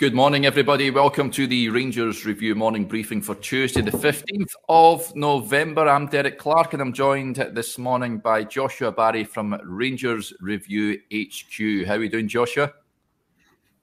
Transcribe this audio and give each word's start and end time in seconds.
Good 0.00 0.14
morning, 0.14 0.46
everybody. 0.46 0.90
Welcome 0.90 1.30
to 1.32 1.46
the 1.46 1.68
Rangers 1.68 2.24
Review 2.24 2.54
morning 2.54 2.86
briefing 2.86 3.20
for 3.20 3.34
Tuesday, 3.34 3.82
the 3.82 3.90
15th 3.90 4.52
of 4.66 5.14
November. 5.14 5.86
I'm 5.86 6.06
Derek 6.06 6.38
Clark, 6.38 6.72
and 6.72 6.80
I'm 6.80 6.94
joined 6.94 7.36
this 7.36 7.76
morning 7.76 8.16
by 8.16 8.44
Joshua 8.44 8.90
Barry 8.92 9.24
from 9.24 9.60
Rangers 9.62 10.32
Review 10.40 10.98
HQ. 11.12 11.86
How 11.86 11.96
are 11.96 11.98
we 11.98 12.08
doing, 12.08 12.28
Joshua? 12.28 12.72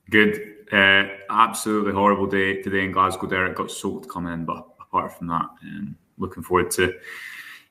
Good. 0.09 0.41
Uh, 0.71 1.03
absolutely 1.29 1.93
horrible 1.93 2.25
day 2.25 2.63
today 2.63 2.85
in 2.85 2.93
Glasgow. 2.93 3.27
Derek 3.27 3.55
got 3.55 3.69
soaked 3.69 4.09
coming 4.09 4.33
in, 4.33 4.43
but 4.43 4.67
apart 4.81 5.15
from 5.15 5.27
that, 5.27 5.45
um, 5.61 5.95
looking 6.17 6.41
forward 6.41 6.71
to 6.71 6.95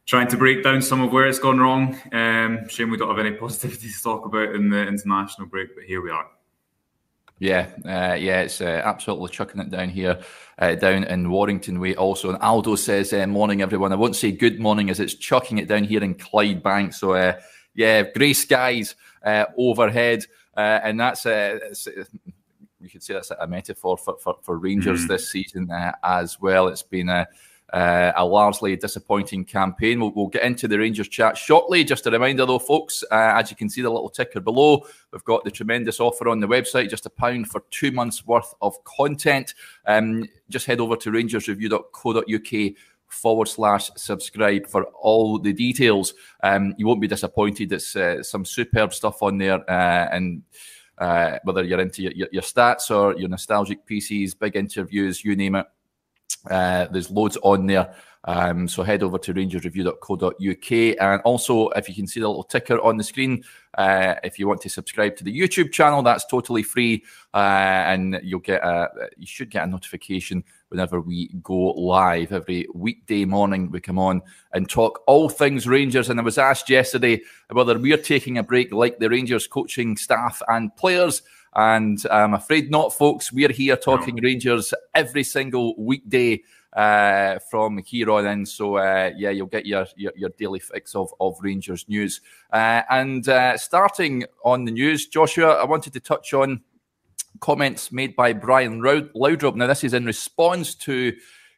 trying 0.05 0.29
to 0.29 0.37
break 0.37 0.63
down 0.63 0.83
some 0.83 1.01
of 1.01 1.11
where 1.11 1.27
it's 1.27 1.41
gone 1.41 1.59
wrong. 1.59 2.01
Um, 2.13 2.69
shame 2.69 2.91
we 2.91 2.97
don't 2.97 3.09
have 3.09 3.19
any 3.19 3.33
positivity 3.37 3.89
to 3.91 4.03
talk 4.05 4.25
about 4.25 4.55
in 4.55 4.71
the 4.71 4.87
international 4.87 5.49
break, 5.49 5.75
but 5.75 5.83
here 5.83 6.01
we 6.01 6.13
are. 6.13 6.27
Yeah, 7.39 7.69
uh, 7.85 8.15
yeah, 8.15 8.41
it's 8.43 8.63
uh, 8.63 8.81
absolutely 8.85 9.29
chucking 9.29 9.61
it 9.61 9.71
down 9.71 9.91
here, 9.91 10.19
uh, 10.59 10.75
down 10.75 11.05
in 11.05 11.31
Warrington 11.31 11.79
Way 11.81 11.95
also. 11.95 12.31
And 12.31 12.43
Aldo 12.43 12.77
says, 12.77 13.13
uh, 13.13 13.27
morning, 13.27 13.61
everyone. 13.61 13.93
I 13.93 13.97
won't 13.97 14.17
say 14.17 14.33
good 14.33 14.59
morning 14.59 14.89
as 14.89 15.01
it's 15.01 15.15
chucking 15.15 15.59
it 15.59 15.69
down 15.69 15.85
here 15.85 16.03
in 16.03 16.15
Clydebank. 16.15 16.95
So, 16.95 17.13
uh, 17.13 17.39
yeah, 17.75 18.05
grey 18.05 18.33
skies 18.33 18.95
uh, 19.23 19.45
overhead. 19.59 20.25
and 20.57 20.99
that's, 20.99 21.27
you 21.27 22.89
could 22.91 23.03
say 23.03 23.15
that's 23.15 23.31
a 23.33 23.47
metaphor 23.47 23.99
for, 23.99 24.17
for, 24.19 24.39
for 24.41 24.57
Rangers 24.59 25.05
mm. 25.05 25.09
this 25.09 25.31
season 25.31 25.69
as 26.03 26.41
well. 26.41 26.69
It's 26.69 26.83
been 26.83 27.11
a 27.11 27.27
uh, 27.73 28.13
a 28.17 28.25
largely 28.25 28.77
disappointing 28.77 29.45
campaign. 29.45 30.01
We'll, 30.01 30.13
we'll, 30.15 30.29
get 30.29 30.45
into 30.45 30.69
the 30.69 30.79
Rangers 30.79 31.09
chat 31.09 31.37
shortly. 31.37 31.83
Just 31.85 32.07
a 32.07 32.11
reminder, 32.11 32.47
though, 32.47 32.59
folks, 32.59 33.03
uh, 33.11 33.33
as 33.37 33.51
you 33.51 33.57
can 33.57 33.69
see 33.69 33.83
the 33.83 33.91
little 33.91 34.09
ticker 34.09 34.41
below, 34.41 34.87
we've 35.13 35.25
got 35.25 35.45
the 35.45 35.51
tremendous 35.51 35.99
offer 35.99 36.29
on 36.29 36.41
the 36.41 36.47
website, 36.47 36.91
just 36.91 37.07
a 37.07 37.11
pound 37.11 37.49
for 37.49 37.65
two 37.71 37.91
months 37.91 38.27
worth 38.27 38.55
of 38.63 38.83
content. 38.85 39.55
Um, 39.87 40.29
just 40.49 40.67
head 40.67 40.81
over 40.81 40.97
to 40.97 41.11
rangersreview.co.uk 41.11 42.75
forward 43.09 43.49
slash 43.49 43.91
subscribe 43.97 44.67
for 44.67 44.85
all 44.85 45.39
the 45.39 45.53
details. 45.53 46.15
Um, 46.43 46.75
you 46.79 46.87
won't 46.87 47.01
be 47.01 47.09
disappointed. 47.09 47.73
It's 47.73 47.97
uh, 47.97 48.23
some 48.23 48.45
superb 48.45 48.95
stuff 48.95 49.23
on 49.23 49.39
there, 49.39 49.69
uh, 49.69 50.09
and 50.13 50.43
uh, 50.99 51.39
whether 51.45 51.65
you're 51.65 51.81
into 51.81 52.03
your, 52.03 52.13
your, 52.13 52.29
your, 52.33 52.43
stats 52.43 52.91
or 52.91 53.19
your 53.19 53.29
nostalgic 53.29 53.85
pieces, 53.85 54.35
big 54.35 54.57
interviews, 54.57 55.25
you 55.25 55.37
name 55.37 55.57
it. 55.57 55.67
Uh, 56.51 56.87
there's 56.87 57.11
loads 57.11 57.37
on 57.43 57.67
there. 57.67 57.95
Um, 58.27 58.67
so 58.67 58.83
head 58.83 59.05
over 59.05 59.19
to 59.19 59.33
rangersreview.co.uk. 59.33 60.97
And 61.01 61.23
also, 61.23 61.69
if 61.71 61.89
you 61.89 61.95
can 61.95 62.09
see 62.09 62.21
the 62.21 62.29
little 62.29 62.43
ticker 62.43 62.81
on 62.81 62.97
the 62.97 63.05
screen, 63.05 63.45
uh, 63.79 64.15
if 64.25 64.39
you 64.39 64.49
want 64.49 64.61
to 64.63 64.69
subscribe 64.69 65.17
to 65.17 65.25
the 65.25 65.39
YouTube 65.39 65.71
channel, 65.71 66.03
that's 66.03 66.27
totally 66.27 66.65
free. 66.65 67.05
Uh, 67.33 67.85
and 67.87 68.21
you'll 68.25 68.41
get 68.41 68.65
a, 68.65 68.89
you 69.17 69.27
should 69.27 69.51
get 69.51 69.63
a 69.63 69.67
notification 69.67 70.43
whenever 70.71 71.01
we 71.01 71.29
go 71.43 71.71
live. 71.73 72.33
Every 72.33 72.67
weekday 72.75 73.25
morning, 73.25 73.71
we 73.71 73.81
come 73.81 73.99
on 73.99 74.23
and 74.53 74.69
talk 74.69 75.03
all 75.07 75.29
things 75.29 75.69
Rangers. 75.69 76.11
And 76.11 76.19
I 76.19 76.25
was 76.25 76.39
asked 76.39 76.69
yesterday 76.69 77.23
whether 77.51 77.79
we're 77.79 77.97
taking 77.97 78.39
a 78.39 78.43
break 78.43 78.73
like 78.73 78.99
the 78.99 79.09
Rangers 79.09 79.47
coaching 79.47 79.97
staff 79.97 80.43
and 80.49 80.75
players. 80.75 81.23
And 81.57 81.99
I'm 82.11 82.35
afraid 82.35 82.71
not, 82.71 82.93
folks. 82.93 83.33
We're 83.33 83.51
here 83.51 83.77
talking. 83.77 84.17
Rangers 84.23 84.75
every 84.95 85.25
single 85.25 85.75
weekday 85.79 86.43
uh, 86.75 87.39
from 87.51 87.79
here 87.79 88.11
on 88.11 88.27
in. 88.27 88.45
So 88.45 88.77
uh, 88.77 89.13
yeah, 89.17 89.31
you'll 89.31 89.47
get 89.47 89.65
your, 89.65 89.87
your, 89.97 90.13
your 90.15 90.31
daily 90.39 90.59
fix 90.59 90.95
of 90.95 91.15
of 91.19 91.39
Rangers 91.41 91.89
news. 91.89 92.21
Uh, 92.53 92.83
and 92.91 93.27
uh, 93.27 93.57
starting 93.57 94.25
on 94.45 94.67
the 94.67 94.71
news, 94.71 95.07
Joshua, 95.07 95.55
I 95.55 95.65
wanted 95.65 95.95
to 95.95 96.01
touch 96.01 96.35
on 96.35 96.61
comments 97.41 97.91
made 97.91 98.15
by 98.15 98.35
Brian 98.35 98.83
Laudrup. 98.83 99.57
Now 99.57 99.67
this 99.67 99.83
is 99.83 99.95
in 99.95 100.05
response 100.05 100.75
to 100.75 101.17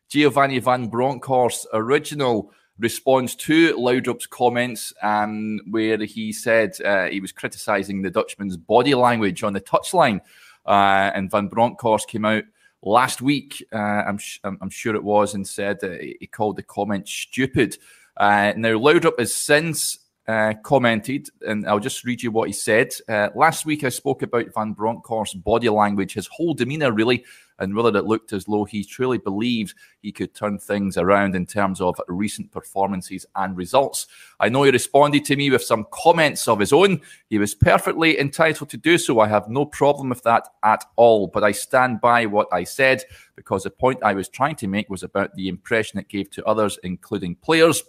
Giovanni 0.09 0.61
Van 0.61 0.87
Bronckhorst's 0.87 1.67
original 1.73 2.53
response 2.79 3.35
to 3.35 3.75
Laudrup's 3.77 4.27
comments, 4.27 4.93
um, 5.03 5.61
where 5.71 5.99
he 5.99 6.33
said 6.33 6.81
uh, 6.83 7.07
he 7.07 7.21
was 7.21 7.33
criticising 7.33 8.03
the 8.03 8.11
Dutchman's 8.11 8.57
body 8.57 8.95
language 8.95 9.43
on 9.43 9.53
the 9.53 9.61
touchline. 9.61 10.21
Uh, 10.67 11.11
and 11.15 11.31
Van 11.31 11.49
Bronckhorst 11.49 12.09
came 12.09 12.25
out 12.25 12.45
last 12.83 13.23
week, 13.23 13.65
uh, 13.73 13.77
I'm, 13.77 14.19
sh- 14.19 14.41
I'm, 14.45 14.71
sure 14.71 14.95
it 14.95 15.03
was, 15.05 15.35
and 15.35 15.47
said 15.47 15.79
he 15.83 16.29
called 16.31 16.57
the 16.57 16.63
comment 16.63 17.09
stupid. 17.09 17.77
Uh, 18.17 18.53
now, 18.57 18.75
Laudrup 18.75 19.19
has 19.19 19.35
since 19.35 19.99
uh, 20.29 20.53
commented, 20.63 21.31
and 21.47 21.67
I'll 21.67 21.81
just 21.81 22.05
read 22.05 22.23
you 22.23 22.31
what 22.31 22.49
he 22.49 22.53
said. 22.53 22.93
Uh, 23.09 23.31
last 23.35 23.65
week, 23.65 23.83
I 23.83 23.89
spoke 23.89 24.21
about 24.21 24.53
Van 24.55 24.75
Bronckhorst's 24.75 25.35
body 25.35 25.71
language, 25.71 26.13
his 26.13 26.27
whole 26.27 26.53
demeanour, 26.53 26.93
really, 26.93 27.25
and 27.59 27.75
whether 27.75 27.97
it 27.99 28.05
looked 28.05 28.35
as 28.35 28.45
though 28.45 28.65
he 28.65 28.85
truly 28.85 29.17
believed 29.17 29.75
he 30.03 30.13
could 30.13 30.35
turn 30.35 30.59
things 30.59 30.99
around 30.99 31.35
in 31.35 31.47
terms 31.47 31.81
of 31.81 31.99
recent 32.09 32.53
performances 32.53 33.25
and 33.37 33.57
results. 33.57 34.07
I 34.39 34.51
know 34.51 34.65
he 34.65 34.71
responded 34.71 35.25
to 35.25 35.37
me 35.37 35.51
with 35.51 35.63
some 35.63 35.87
comments 35.91 36.47
of 36.47 36.61
his 36.61 36.75
own. 36.75 37.01
He 37.31 37.39
was 37.39 37.55
perfectly 37.55 38.21
entitled 38.21 38.69
to 38.69 38.77
do 38.77 38.99
so. 38.99 39.21
I 39.21 39.29
have 39.29 39.49
no 39.49 39.65
problem 39.65 40.11
with 40.11 40.23
that 40.25 40.47
at 40.63 40.85
all, 40.97 41.29
but 41.29 41.43
I 41.43 41.53
stand 41.53 42.03
by 42.03 42.27
what 42.27 42.49
I 42.53 42.65
said 42.65 43.03
because 43.35 43.63
the 43.63 43.71
point 43.71 44.03
I 44.03 44.13
was 44.13 44.29
trying 44.29 44.57
to 44.57 44.69
make 44.69 44.91
was 44.91 45.03
about 45.03 45.35
the 45.35 45.49
impression 45.49 45.99
it 45.99 46.09
gave 46.09 46.31
to 46.33 46.45
others, 46.45 46.79
including 46.83 47.37
players 47.37 47.83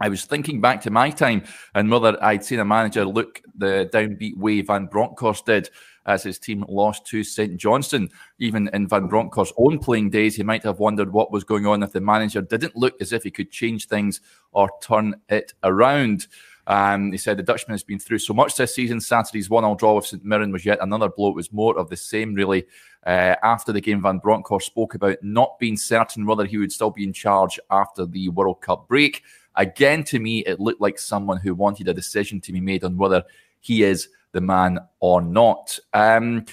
I 0.00 0.08
was 0.08 0.24
thinking 0.24 0.60
back 0.60 0.80
to 0.82 0.90
my 0.90 1.10
time 1.10 1.44
and 1.74 1.90
whether 1.90 2.22
I'd 2.22 2.44
seen 2.44 2.60
a 2.60 2.64
manager 2.64 3.04
look 3.04 3.42
the 3.56 3.88
downbeat 3.92 4.36
way 4.36 4.62
Van 4.62 4.86
Bronckhorst 4.86 5.46
did 5.46 5.68
as 6.06 6.22
his 6.22 6.38
team 6.38 6.64
lost 6.68 7.06
to 7.06 7.22
St 7.22 7.56
Johnstone. 7.56 8.08
Even 8.38 8.70
in 8.72 8.88
Van 8.88 9.06
Bronckhorst's 9.06 9.54
own 9.58 9.78
playing 9.78 10.10
days, 10.10 10.34
he 10.34 10.42
might 10.42 10.64
have 10.64 10.78
wondered 10.78 11.12
what 11.12 11.30
was 11.30 11.44
going 11.44 11.66
on 11.66 11.82
if 11.82 11.92
the 11.92 12.00
manager 12.00 12.40
didn't 12.40 12.76
look 12.76 13.00
as 13.00 13.12
if 13.12 13.22
he 13.22 13.30
could 13.30 13.50
change 13.50 13.86
things 13.86 14.20
or 14.52 14.70
turn 14.82 15.14
it 15.28 15.52
around. 15.62 16.26
Um, 16.66 17.10
he 17.12 17.18
said 17.18 17.36
the 17.36 17.42
Dutchman 17.42 17.74
has 17.74 17.82
been 17.82 17.98
through 17.98 18.20
so 18.20 18.32
much 18.32 18.56
this 18.56 18.74
season. 18.74 19.00
Saturday's 19.00 19.50
one-all 19.50 19.74
draw 19.74 19.96
with 19.96 20.06
St 20.06 20.24
Mirren 20.24 20.52
was 20.52 20.64
yet 20.64 20.78
another 20.80 21.08
blow. 21.08 21.30
It 21.30 21.34
was 21.34 21.52
more 21.52 21.76
of 21.76 21.90
the 21.90 21.96
same, 21.96 22.32
really. 22.32 22.64
Uh, 23.04 23.34
after 23.42 23.72
the 23.72 23.80
game, 23.80 24.02
Van 24.02 24.18
Bronckhorst 24.18 24.66
spoke 24.66 24.94
about 24.94 25.16
not 25.22 25.58
being 25.58 25.76
certain 25.76 26.26
whether 26.26 26.44
he 26.44 26.58
would 26.58 26.72
still 26.72 26.90
be 26.90 27.04
in 27.04 27.12
charge 27.12 27.58
after 27.70 28.06
the 28.06 28.28
World 28.28 28.60
Cup 28.60 28.86
break. 28.88 29.22
Again, 29.56 30.04
to 30.04 30.18
me, 30.18 30.40
it 30.40 30.60
looked 30.60 30.80
like 30.80 30.98
someone 30.98 31.38
who 31.38 31.54
wanted 31.54 31.88
a 31.88 31.94
decision 31.94 32.40
to 32.42 32.52
be 32.52 32.60
made 32.60 32.84
on 32.84 32.96
whether 32.96 33.24
he 33.60 33.82
is 33.82 34.08
the 34.32 34.40
man 34.40 34.78
or 35.00 35.20
not. 35.20 35.78
Um, 35.92 36.46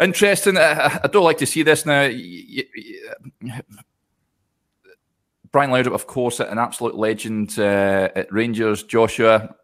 interesting. 0.00 0.56
I, 0.56 1.00
I, 1.04 1.08
don't 1.08 1.24
like 1.24 1.38
to 1.38 1.46
see 1.46 1.62
this 1.62 1.86
now. 1.86 2.08
Brian 5.52 5.70
Laudrup, 5.70 5.94
of 5.94 6.06
course, 6.06 6.40
an 6.40 6.58
absolute 6.58 6.96
legend 6.96 7.58
uh, 7.58 8.08
at 8.14 8.32
Rangers. 8.32 8.82
Joshua, 8.82 9.54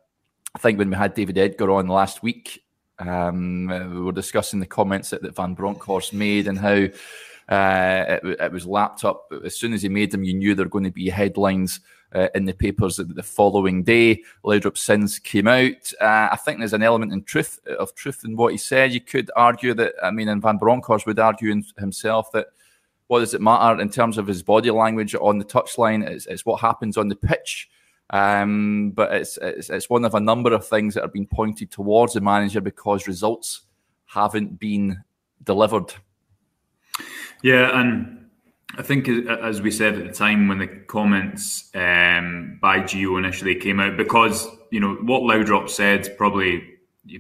I 0.55 0.59
think 0.59 0.79
when 0.79 0.91
we 0.91 0.97
had 0.97 1.15
David 1.15 1.39
Edgar 1.39 1.71
on 1.71 1.89
last 1.89 2.23
week, 2.23 2.63
um, 2.99 3.67
we 3.67 4.01
were 4.01 4.13
discussing 4.13 4.61
the 4.61 4.67
comments 4.67 5.11
that, 5.11 5.23
that 5.23 5.37
Van 5.37 5.55
Bronckhorst 5.55 6.13
made 6.13 6.47
and 6.47 6.59
how 6.59 6.87
uh, 7.49 8.05
it, 8.09 8.41
it, 8.41 8.53
was 8.53 8.67
lapped 8.67 9.05
up. 9.05 9.33
As 9.45 9.57
soon 9.57 9.73
as 9.73 9.83
he 9.83 9.89
made 9.89 10.11
them, 10.11 10.25
you 10.25 10.35
knew 10.35 10.55
there 10.55 10.67
were 10.67 10.71
going 10.71 10.85
to 10.85 10.91
be 10.91 11.09
headlines 11.09 11.81
uh, 12.15 12.29
in 12.35 12.45
the 12.45 12.53
papers 12.53 12.97
the 12.97 13.23
following 13.23 13.83
day. 13.83 14.23
Laudrup 14.45 14.77
since 14.77 15.19
came 15.19 15.49
out. 15.49 15.93
Uh, 16.01 16.29
I 16.33 16.37
think 16.37 16.59
there's 16.59 16.73
an 16.73 16.83
element 16.83 17.13
in 17.13 17.23
truth 17.23 17.61
of 17.79 17.95
truth 17.95 18.23
in 18.25 18.37
what 18.37 18.53
he 18.53 18.59
said. 18.59 18.93
You 18.93 19.01
could 19.01 19.31
argue 19.37 19.75
that, 19.75 19.95
I 20.03 20.11
mean, 20.11 20.29
and 20.29 20.43
Van 20.43 20.59
Bronckhorst 20.59 21.07
would 21.07 21.19
argue 21.19 21.63
himself 21.79 22.33
that 22.33 22.49
what 23.09 23.21
does 23.21 23.35
it 23.35 23.41
matter 23.41 23.81
in 23.81 23.91
terms 23.91 24.19
of 24.19 24.27
his 24.27 24.43
body 24.43 24.71
language 24.71 25.15
on 25.15 25.39
the 25.39 25.45
touchline? 25.45 26.09
It's, 26.09 26.27
it's 26.27 26.47
what 26.47 26.61
happens 26.61 26.97
on 26.97 27.09
the 27.09 27.17
pitch. 27.17 27.69
Um, 28.11 28.93
but 28.95 29.13
it's, 29.13 29.39
it's, 29.41 29.71
it's 29.71 29.89
one 29.89 30.05
of 30.05 30.15
a 30.15 30.21
number 30.21 30.53
of 30.53 30.67
things 30.67 30.95
that 30.95 31.03
are 31.03 31.09
being 31.09 31.27
pointed 31.27 31.71
towards 31.71 32.13
the 32.13 32.21
manager 32.21 32.61
because 32.61 33.07
results 33.07 33.63
haven't 34.05 34.59
been 34.59 35.03
delivered. 35.45 35.93
Yeah, 37.43 37.81
and 37.81 38.22
I 38.79 38.83
think, 38.83 39.09
as 39.29 39.61
we 39.61 39.71
said 39.71 39.99
at 39.99 40.07
the 40.07 40.13
time 40.13 40.49
when 40.49 40.59
the 40.59 40.67
comments 40.67 41.71
um, 41.75 42.59
by 42.61 42.81
Gio 42.81 43.19
initially 43.19 43.55
came 43.55 43.81
out, 43.81 43.97
because 43.97 44.49
you 44.71 44.81
know 44.81 44.95
what 44.95 45.23
Laudrup 45.23 45.69
said, 45.69 46.17
probably 46.17 46.65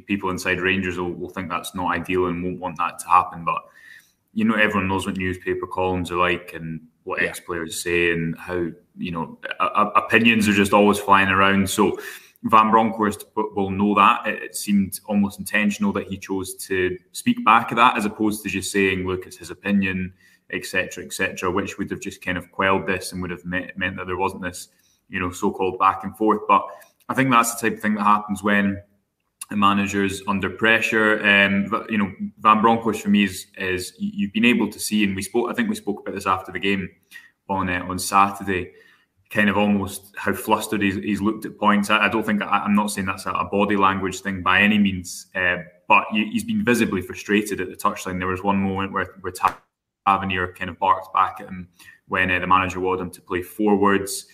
people 0.06 0.31
inside 0.31 0.60
Rangers 0.60 0.99
will, 0.99 1.12
will 1.12 1.28
think 1.28 1.50
that's 1.50 1.75
not 1.75 1.94
ideal 1.94 2.26
and 2.26 2.43
won't 2.43 2.60
want 2.60 2.78
that 2.78 2.99
to 3.00 3.08
happen. 3.08 3.44
But 3.44 3.62
you 4.32 4.44
know, 4.44 4.54
everyone 4.54 4.88
knows 4.88 5.06
what 5.06 5.16
newspaper 5.19 5.66
columns 5.66 6.10
are 6.10 6.16
like 6.16 6.52
and 6.54 6.81
what 7.04 7.20
yeah. 7.20 7.28
ex 7.28 7.40
players 7.40 7.82
say 7.82 8.12
and 8.12 8.38
how 8.38 8.69
you 8.96 9.10
know 9.10 9.38
opinions 9.94 10.48
are 10.48 10.55
just 10.55 10.72
always 10.72 10.98
flying 10.98 11.28
around. 11.28 11.69
So 11.69 11.98
Van 12.44 12.70
Bronckhorst 12.70 13.25
will 13.37 13.70
know 13.70 13.94
that. 13.94 14.26
It, 14.26 14.56
seemed 14.56 14.98
almost 15.06 15.38
intentional 15.38 15.93
that 15.93 16.08
he 16.08 16.16
chose 16.16 16.55
to 16.66 16.96
speak 17.12 17.44
back 17.44 17.72
at 17.72 17.76
that 17.76 17.96
as 17.96 18.05
opposed 18.05 18.43
to 18.43 18.48
just 18.48 18.72
saying, 18.72 19.06
"Look, 19.06 19.26
it's 19.26 19.37
his 19.37 19.50
opinion." 19.50 20.14
Etc., 20.52 21.04
etc., 21.04 21.50
which 21.50 21.78
would 21.78 21.90
have 21.90 22.00
just 22.00 22.25
kind 22.25 22.38
of 22.38 22.50
quelled 22.52 22.87
this 22.87 23.12
and 23.12 23.22
would 23.22 23.31
have 23.31 23.44
meant, 23.44 23.72
that 23.78 24.06
there 24.06 24.16
wasn't 24.16 24.43
this, 24.43 24.69
you 25.08 25.20
know, 25.20 25.31
so-called 25.31 25.78
back 25.78 26.04
and 26.04 26.16
forth. 26.16 26.40
But 26.49 26.66
I 27.08 27.14
think 27.14 27.31
that's 27.31 27.54
the 27.54 27.69
type 27.69 27.76
of 27.76 27.82
thing 27.82 27.94
that 27.94 28.04
happens 28.04 28.43
when 28.43 28.82
a 29.52 29.56
managers 29.56 30.22
under 30.26 30.50
pressure. 30.50 31.25
Um, 31.25 31.87
you 31.88 31.99
know, 31.99 32.12
Van 32.38 32.60
Bronckhorst 32.60 33.02
for 33.02 33.10
me 33.10 33.25
is, 33.25 33.46
is 33.56 33.93
you've 33.99 34.32
been 34.32 34.44
able 34.44 34.69
to 34.70 34.81
see, 34.81 35.04
and 35.04 35.14
we 35.14 35.22
spoke. 35.22 35.50
I 35.50 35.54
think 35.54 35.69
we 35.69 35.75
spoke 35.75 36.00
about 36.00 36.14
this 36.14 36.26
after 36.26 36.50
the 36.50 36.58
game 36.58 36.88
on 37.48 37.69
uh, 37.69 37.84
on 37.88 37.98
Saturday. 37.98 38.72
Kind 39.31 39.48
of 39.48 39.56
almost 39.56 40.14
how 40.19 40.34
flustered 40.34 40.82
he's, 40.82 40.96
he's 40.96 41.22
looked 41.22 41.46
at 41.46 41.58
points. 41.58 41.88
I, 41.88 42.06
I 42.06 42.08
don't 42.08 42.25
think 42.25 42.43
I, 42.43 42.64
am 42.64 42.75
not 42.75 42.90
saying 42.90 43.06
that's 43.06 43.25
a, 43.25 43.31
a, 43.31 43.46
body 43.46 43.76
language 43.76 44.20
thing 44.20 44.43
by 44.43 44.60
any 44.60 44.76
means, 44.76 45.28
uh, 45.34 45.56
but 45.88 46.05
he's 46.12 46.44
been 46.44 46.62
visibly 46.62 47.00
frustrated 47.00 47.58
at 47.60 47.70
the 47.70 47.76
touchline. 47.76 48.19
There 48.19 48.28
was 48.28 48.43
one 48.43 48.58
moment 48.58 48.93
where 48.93 49.16
where 49.20 49.32
Tavernier 50.06 50.52
kind 50.52 50.70
of 50.70 50.78
barked 50.78 51.12
back 51.12 51.37
at 51.40 51.49
him 51.49 51.69
when 52.08 52.31
uh, 52.31 52.38
the 52.38 52.46
manager 52.46 52.81
wanted 52.81 53.02
him 53.02 53.10
to 53.10 53.20
play 53.20 53.43
forwards. 53.43 54.26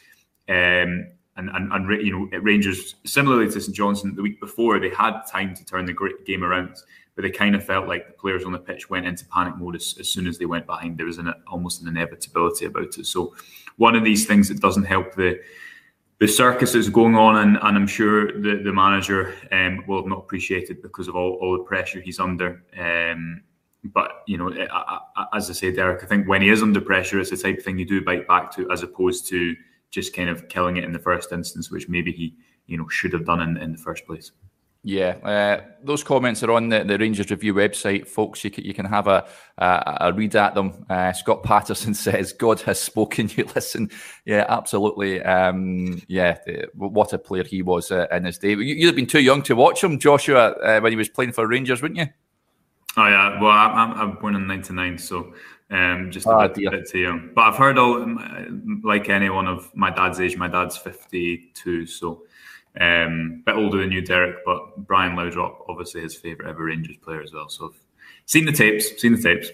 Um, 0.49 1.09
and, 1.37 1.51
and, 1.51 1.73
and 1.73 2.03
you 2.05 2.13
know 2.13 2.39
Rangers 2.41 2.97
similarly 3.05 3.51
to 3.51 3.61
St 3.61 3.77
Johnstone 3.77 4.17
the 4.17 4.23
week 4.23 4.41
before 4.41 4.81
they 4.81 4.91
had 4.91 5.21
time 5.31 5.55
to 5.55 5.65
turn 5.65 5.87
the 5.87 5.95
game 6.27 6.43
around 6.43 6.77
but 7.19 7.23
they 7.23 7.31
kind 7.33 7.57
of 7.57 7.65
felt 7.65 7.89
like 7.89 8.07
the 8.07 8.13
players 8.13 8.45
on 8.45 8.53
the 8.53 8.61
pitch 8.61 8.89
went 8.89 9.05
into 9.05 9.25
panic 9.25 9.57
mode 9.57 9.75
as, 9.75 9.97
as 9.99 10.09
soon 10.09 10.29
as 10.29 10.39
they 10.39 10.47
went 10.47 10.65
behind. 10.67 10.97
There 10.97 11.07
was 11.07 11.19
an, 11.19 11.35
almost 11.49 11.83
an 11.83 11.89
inevitability 11.89 12.67
about 12.67 12.97
it. 12.97 13.07
So 13.07 13.35
one 13.77 13.97
of 13.97 14.05
these 14.05 14.25
things 14.25 14.47
that 14.47 14.61
doesn't 14.61 14.85
help 14.85 15.17
the 15.17 15.41
the 16.21 16.29
circus 16.29 16.75
that's 16.75 16.89
going 16.89 17.17
on 17.17 17.39
and, 17.39 17.59
and 17.61 17.77
I'm 17.77 17.89
sure 17.89 18.41
the, 18.41 18.63
the 18.63 18.73
manager 18.73 19.35
um, 19.51 19.83
will 19.89 20.03
have 20.03 20.07
not 20.07 20.21
appreciated 20.21 20.81
because 20.81 21.09
of 21.09 21.17
all, 21.17 21.39
all 21.41 21.59
the 21.59 21.65
pressure 21.65 22.01
he's 22.01 22.21
under. 22.21 22.63
Um, 22.79 23.43
but 23.93 24.23
you 24.27 24.37
know 24.37 24.51
as 25.33 25.51
I 25.51 25.53
say 25.53 25.73
Derek 25.73 26.03
I 26.03 26.07
think 26.07 26.29
when 26.29 26.43
he 26.43 26.49
is 26.49 26.63
under 26.63 26.81
pressure 26.81 27.21
it's 27.21 27.31
the 27.31 27.37
type 27.37 27.59
of 27.59 27.65
thing 27.65 27.79
you 27.79 27.85
do 27.85 28.05
bite 28.05 28.27
back 28.27 28.55
to 28.57 28.71
as 28.71 28.83
opposed 28.83 29.27
to 29.29 29.55
just 29.91 30.15
kind 30.15 30.29
of 30.29 30.49
killing 30.49 30.77
it 30.77 30.85
in 30.85 30.93
the 30.93 30.99
first 30.99 31.33
instance, 31.33 31.71
which 31.71 31.89
maybe 31.89 32.13
he 32.13 32.37
you 32.67 32.77
know 32.77 32.89
should 32.89 33.13
have 33.13 33.25
done 33.25 33.41
in, 33.41 33.57
in 33.57 33.73
the 33.73 33.79
first 33.79 34.07
place. 34.07 34.33
Yeah, 34.85 35.17
uh, 35.25 35.65
those 35.83 36.05
comments 36.05 36.43
are 36.45 36.53
on 36.53 36.69
the, 36.69 36.85
the, 36.85 36.97
Rangers 36.97 37.31
Review 37.31 37.53
website, 37.53 38.07
folks. 38.07 38.45
You 38.45 38.51
can, 38.51 38.65
you 38.65 38.73
can 38.73 38.87
have 38.87 39.09
a, 39.09 39.27
a, 39.59 39.97
a 40.03 40.13
read 40.13 40.37
at 40.37 40.55
them. 40.55 40.87
Uh, 40.89 41.13
Scott 41.13 41.43
Patterson 41.43 41.95
says, 41.95 42.33
"God 42.33 42.61
has 42.63 42.81
spoken." 42.81 43.29
You 43.37 43.49
listen. 43.55 43.91
Yeah, 44.25 44.47
absolutely. 44.49 45.21
Um, 45.23 46.01
yeah, 46.07 46.39
what 46.75 47.13
a 47.13 47.19
player 47.19 47.45
he 47.45 47.63
was 47.63 47.91
uh, 47.91 48.07
in 48.13 48.25
his 48.25 48.39
day. 48.39 48.55
You'd 48.55 48.87
have 48.87 48.97
been 48.97 49.07
too 49.07 49.21
young 49.21 49.43
to 49.43 49.57
watch 49.57 49.83
him, 49.83 49.99
Joshua, 49.99 50.51
uh, 50.51 50.81
when 50.81 50.93
he 50.93 50.97
was 50.97 51.09
playing 51.09 51.33
for 51.33 51.47
Rangers, 51.47 51.83
wouldn't 51.83 51.99
you? 51.99 52.07
Oh 52.97 53.07
yeah. 53.07 53.41
Well, 53.41 53.51
I'm, 53.51 53.93
I'm 53.93 54.15
born 54.17 54.35
in 54.35 54.47
'99, 54.47 54.99
so 54.99 55.35
um, 55.71 56.11
just 56.11 56.27
a 56.27 56.31
oh, 56.31 56.49
bit, 56.49 56.71
bit, 56.71 56.89
too 56.89 56.99
young. 56.99 57.31
But 57.35 57.43
I've 57.43 57.57
heard 57.57 57.79
all, 57.79 58.07
like 58.83 59.09
anyone 59.09 59.47
of 59.47 59.71
my 59.75 59.91
dad's 59.91 60.21
age, 60.21 60.37
my 60.37 60.49
dad's 60.49 60.77
52, 60.77 61.87
so 61.87 62.23
um, 62.81 63.43
a 63.43 63.53
bit 63.53 63.57
older 63.57 63.79
than 63.79 63.93
you, 63.93 64.01
Derek. 64.01 64.45
But 64.45 64.87
Brian 64.87 65.15
Laudrup, 65.15 65.65
obviously 65.69 66.01
his 66.01 66.15
favourite 66.15 66.49
ever 66.49 66.65
Rangers 66.65 66.97
player 66.97 67.23
as 67.23 67.33
well. 67.33 67.49
So 67.49 67.67
I've 67.67 67.81
seen 68.25 68.47
the 68.47 68.53
tapes, 68.53 69.01
seen 69.01 69.15
the 69.15 69.23
tapes. 69.23 69.51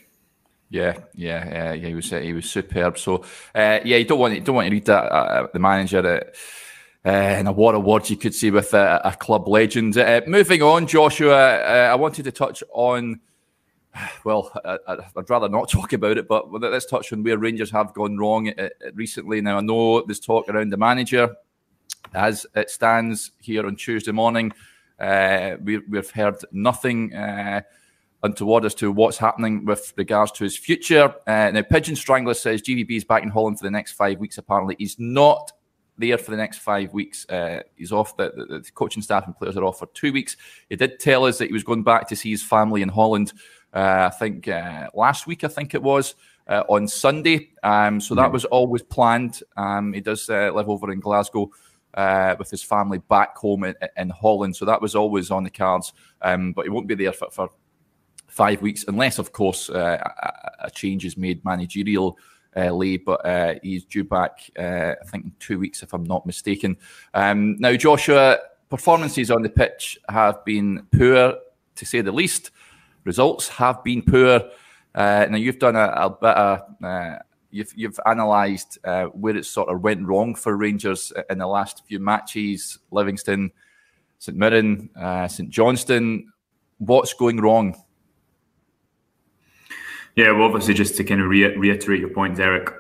Yeah, 0.71 0.99
yeah, 1.15 1.75
yeah. 1.75 1.89
He 1.89 1.95
was 1.95 2.13
uh, 2.13 2.21
he 2.21 2.33
was 2.33 2.51
superb. 2.51 2.99
So 2.99 3.25
uh, 3.55 3.81
yeah, 3.85 3.97
you 3.97 4.05
don't 4.05 4.19
want 4.19 4.35
you 4.35 4.41
don't 4.41 4.57
want 4.57 4.67
to 4.67 4.73
read 4.73 4.87
that 4.87 5.13
uh, 5.13 5.47
the 5.53 5.59
manager. 5.59 5.99
Uh, 5.99 6.21
uh, 7.05 7.09
and 7.09 7.49
a 7.49 7.53
words 7.53 8.11
you 8.11 8.17
could 8.17 8.35
see 8.35 8.51
with 8.51 8.73
a, 8.75 9.01
a 9.05 9.13
club 9.13 9.47
legend. 9.49 9.97
Uh, 9.97 10.23
moving 10.27 10.63
on, 10.63 10.87
Joshua, 10.87 11.59
uh, 11.59 11.91
I 11.93 11.95
wanted 11.95 12.25
to 12.25 12.33
touch 12.33 12.63
on 12.73 13.21
well, 14.25 14.51
I, 14.65 14.97
would 15.15 15.31
rather 15.31 15.49
not 15.49 15.69
talk 15.71 15.93
about 15.93 16.19
it, 16.19 16.29
but 16.29 16.51
let's 16.53 16.87
touch 16.87 17.13
on 17.13 17.23
where 17.23 17.39
Rangers 17.39 17.71
have 17.71 17.95
gone 17.95 18.19
wrong 18.19 18.49
uh, 18.49 18.63
uh, 18.63 18.69
recently. 18.95 19.41
Now, 19.41 19.59
I 19.59 19.61
know 19.61 20.03
there's 20.03 20.21
talk 20.21 20.49
around 20.49 20.71
the 20.71 20.77
manager 20.77 21.35
as 22.15 22.47
it 22.55 22.71
stands 22.71 23.33
here 23.41 23.67
on 23.67 23.77
Tuesday 23.77 24.13
morning. 24.13 24.53
Uh, 24.99 25.57
we, 25.63 25.81
have 25.95 26.11
heard 26.11 26.37
nothing 26.53 27.15
uh, 27.15 27.63
untoward 28.23 28.65
as 28.65 28.75
to 28.77 28.93
what's 28.93 29.19
happening 29.19 29.65
with 29.65 29.93
regards 29.97 30.31
to 30.33 30.45
his 30.45 30.57
future. 30.57 31.13
Uh, 31.27 31.51
now, 31.51 31.63
Pigeon 31.63 31.97
Strangler 31.97 32.35
says 32.35 32.63
GVB 32.63 32.91
is 32.99 33.05
back 33.05 33.23
in 33.23 33.31
Holland 33.31 33.59
for 33.59 33.65
the 33.65 33.71
next 33.71 33.93
five 33.93 34.19
weeks. 34.19 34.39
Apparently, 34.39 34.77
he's 34.79 34.99
not 34.99 35.53
there 35.97 36.19
for 36.19 36.31
the 36.31 36.37
next 36.37 36.59
five 36.59 36.93
weeks. 36.93 37.29
Uh, 37.29 37.61
he's 37.77 37.93
off. 37.93 38.17
The, 38.17 38.33
the, 38.37 38.59
the, 38.59 38.71
coaching 38.75 39.03
staff 39.03 39.27
and 39.27 39.37
players 39.37 39.57
are 39.57 39.65
off 39.65 39.79
for 39.79 39.87
two 39.95 40.13
weeks. 40.13 40.37
He 40.69 40.77
did 40.77 40.99
tell 40.99 41.25
us 41.25 41.39
that 41.39 41.47
he 41.47 41.53
was 41.53 41.65
going 41.65 41.83
back 41.83 42.09
to 42.09 42.17
see 42.17 42.31
his 42.31 42.43
family 42.43 42.83
in 42.83 42.89
Holland 42.89 43.33
uh, 43.75 44.09
I 44.13 44.17
think 44.17 44.47
uh, 44.47 44.89
last 44.95 45.27
week, 45.27 45.43
I 45.43 45.49
think 45.49 45.75
it 45.75 45.83
was 45.83 46.15
uh, 46.47 46.63
on 46.69 46.87
Sunday. 46.87 47.51
Um, 47.65 48.01
so 48.01 48.15
that 48.15 48.31
was 48.31 48.45
always 48.45 48.83
planned. 48.83 49.43
Um, 49.57 49.93
he 49.93 50.01
does 50.01 50.29
live 50.29 50.69
over 50.69 50.93
in 50.93 51.01
Glasgow. 51.01 51.51
Uh, 51.93 52.35
with 52.41 52.51
his 52.51 52.61
family 52.61 52.99
back 52.99 53.37
home 53.37 53.63
in, 53.63 53.73
in, 53.97 54.11
Holland. 54.11 54.57
So 54.57 54.65
that 54.65 54.83
was 54.83 54.97
always 54.97 55.31
on 55.31 55.45
the 55.45 55.51
cards. 55.51 55.93
Um, 56.23 56.53
but 56.53 56.65
he 56.65 56.69
won't 56.69 56.89
be 56.89 56.97
there 56.97 57.13
for, 57.13 57.31
for 57.31 57.51
five 58.27 58.61
weeks, 58.63 58.85
unless, 58.89 59.21
of 59.21 59.31
course, 59.31 59.71
uh, 59.71 60.03
a, 60.03 60.67
a, 60.67 60.71
change 60.73 61.05
is 61.05 61.17
made 61.17 61.45
managerial. 61.45 62.19
Uh, 62.57 62.71
Lee, 62.73 62.97
but 62.97 63.21
he's 63.63 63.85
due 63.85 64.05
back, 64.05 64.51
I 64.59 64.95
think, 65.07 65.25
in 65.25 65.33
two 65.41 65.59
weeks, 65.59 65.83
if 65.83 65.93
I'm 65.93 66.05
not 66.05 66.25
mistaken. 66.25 66.77
Um, 67.13 67.57
now, 67.59 67.75
Joshua, 67.75 68.39
performances 68.69 69.31
on 69.31 69.43
the 69.43 69.49
pitch 69.49 69.99
have 70.09 70.45
been 70.45 70.87
poor, 70.97 71.35
to 71.77 71.87
say 71.87 72.01
the 72.01 72.13
least 72.13 72.51
results 73.05 73.49
have 73.49 73.85
been 73.85 74.03
poor. 74.03 74.51
Uh, 74.95 75.27
now 75.29 75.37
you've 75.37 75.59
done 75.59 75.77
a, 75.77 75.93
a 75.97 76.11
bit 76.11 76.37
of 76.37 76.61
uh, 76.83 77.19
you've 77.51 77.73
you've 77.77 77.99
analysed 78.07 78.79
uh, 78.85 79.05
where 79.07 79.37
it 79.37 79.45
sort 79.45 79.69
of 79.69 79.83
went 79.83 80.07
wrong 80.07 80.35
for 80.35 80.57
Rangers 80.57 81.13
in 81.31 81.39
the 81.39 81.47
last 81.47 81.83
few 81.87 81.99
matches. 81.99 82.79
Livingston, 82.91 83.53
St 84.19 84.37
Mirren, 84.37 84.91
uh, 85.01 85.29
St 85.29 85.51
Johnstone. 85.51 86.33
What's 86.79 87.15
going 87.15 87.41
wrong? 87.41 87.77
Yeah, 90.17 90.31
well, 90.33 90.45
obviously, 90.45 90.75
just 90.75 90.97
to 90.97 91.05
kind 91.05 91.21
of 91.21 91.29
re- 91.29 91.57
reiterate 91.57 92.01
your 92.01 92.11
point, 92.11 92.37
Derek. 92.37 92.71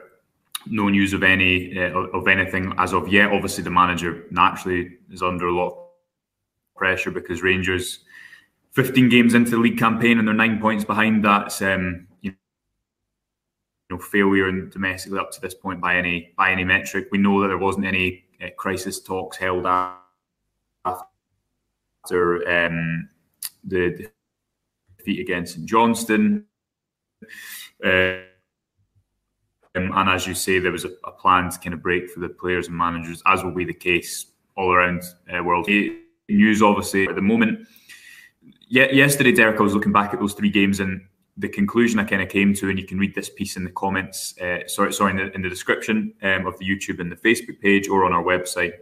No 0.66 0.88
news 0.88 1.12
of 1.12 1.22
any 1.22 1.76
uh, 1.78 1.90
of 1.90 2.26
anything 2.26 2.72
as 2.78 2.94
of 2.94 3.08
yet. 3.08 3.32
Obviously, 3.32 3.64
the 3.64 3.70
manager 3.70 4.24
naturally 4.30 4.96
is 5.10 5.22
under 5.22 5.48
a 5.48 5.52
lot 5.54 5.72
of 5.72 5.78
pressure 6.76 7.10
because 7.10 7.42
Rangers 7.42 8.00
15 8.72 9.08
games 9.08 9.34
into 9.34 9.52
the 9.52 9.58
league 9.58 9.78
campaign 9.78 10.18
and 10.18 10.26
they're 10.26 10.34
nine 10.34 10.60
points 10.60 10.84
behind. 10.84 11.24
That's 11.24 11.60
um, 11.62 12.06
you 12.22 12.34
know 13.90 13.98
failure 13.98 14.50
domestically 14.50 15.18
up 15.18 15.30
to 15.32 15.40
this 15.40 15.54
point 15.54 15.80
by 15.80 15.96
any 15.96 16.32
by 16.36 16.50
any 16.50 16.64
metric. 16.64 17.08
We 17.10 17.18
know 17.18 17.42
that 17.42 17.48
there 17.48 17.58
wasn't 17.58 17.86
any 17.86 18.24
uh, 18.42 18.48
crisis 18.56 19.00
talks 19.00 19.36
held 19.36 19.66
after 19.66 19.96
um, 22.48 23.08
the 23.64 24.08
defeat 24.98 25.20
against 25.20 25.54
St 25.54 25.66
Johnstone. 25.66 26.44
Uh, 27.84 28.18
um, 29.76 29.90
and 29.92 30.08
as 30.08 30.26
you 30.26 30.34
say, 30.34 30.58
there 30.58 30.72
was 30.72 30.84
a, 30.84 30.90
a 31.04 31.10
plan 31.10 31.50
to 31.50 31.58
kind 31.58 31.74
of 31.74 31.82
break 31.82 32.08
for 32.10 32.20
the 32.20 32.28
players 32.28 32.68
and 32.68 32.76
managers, 32.76 33.22
as 33.26 33.42
will 33.42 33.54
be 33.54 33.64
the 33.64 33.74
case 33.74 34.26
all 34.56 34.72
around 34.72 35.02
uh, 35.32 35.42
world 35.42 35.68
news. 36.28 36.62
Obviously, 36.62 37.08
at 37.08 37.16
the 37.16 37.22
moment, 37.22 37.66
yeah, 38.68 38.90
yesterday, 38.92 39.32
Derek, 39.32 39.58
I 39.58 39.62
was 39.62 39.74
looking 39.74 39.92
back 39.92 40.14
at 40.14 40.20
those 40.20 40.34
three 40.34 40.50
games 40.50 40.80
and 40.80 41.00
the 41.36 41.48
conclusion 41.48 41.98
I 41.98 42.04
kind 42.04 42.22
of 42.22 42.28
came 42.28 42.54
to, 42.54 42.70
and 42.70 42.78
you 42.78 42.86
can 42.86 42.98
read 42.98 43.14
this 43.14 43.28
piece 43.28 43.56
in 43.56 43.64
the 43.64 43.70
comments, 43.70 44.38
uh, 44.40 44.66
sorry, 44.68 44.92
sorry, 44.92 45.10
in 45.10 45.16
the, 45.16 45.34
in 45.34 45.42
the 45.42 45.48
description 45.48 46.14
um, 46.22 46.46
of 46.46 46.56
the 46.58 46.64
YouTube 46.64 47.00
and 47.00 47.10
the 47.10 47.16
Facebook 47.16 47.60
page 47.60 47.88
or 47.88 48.04
on 48.04 48.12
our 48.12 48.22
website. 48.22 48.72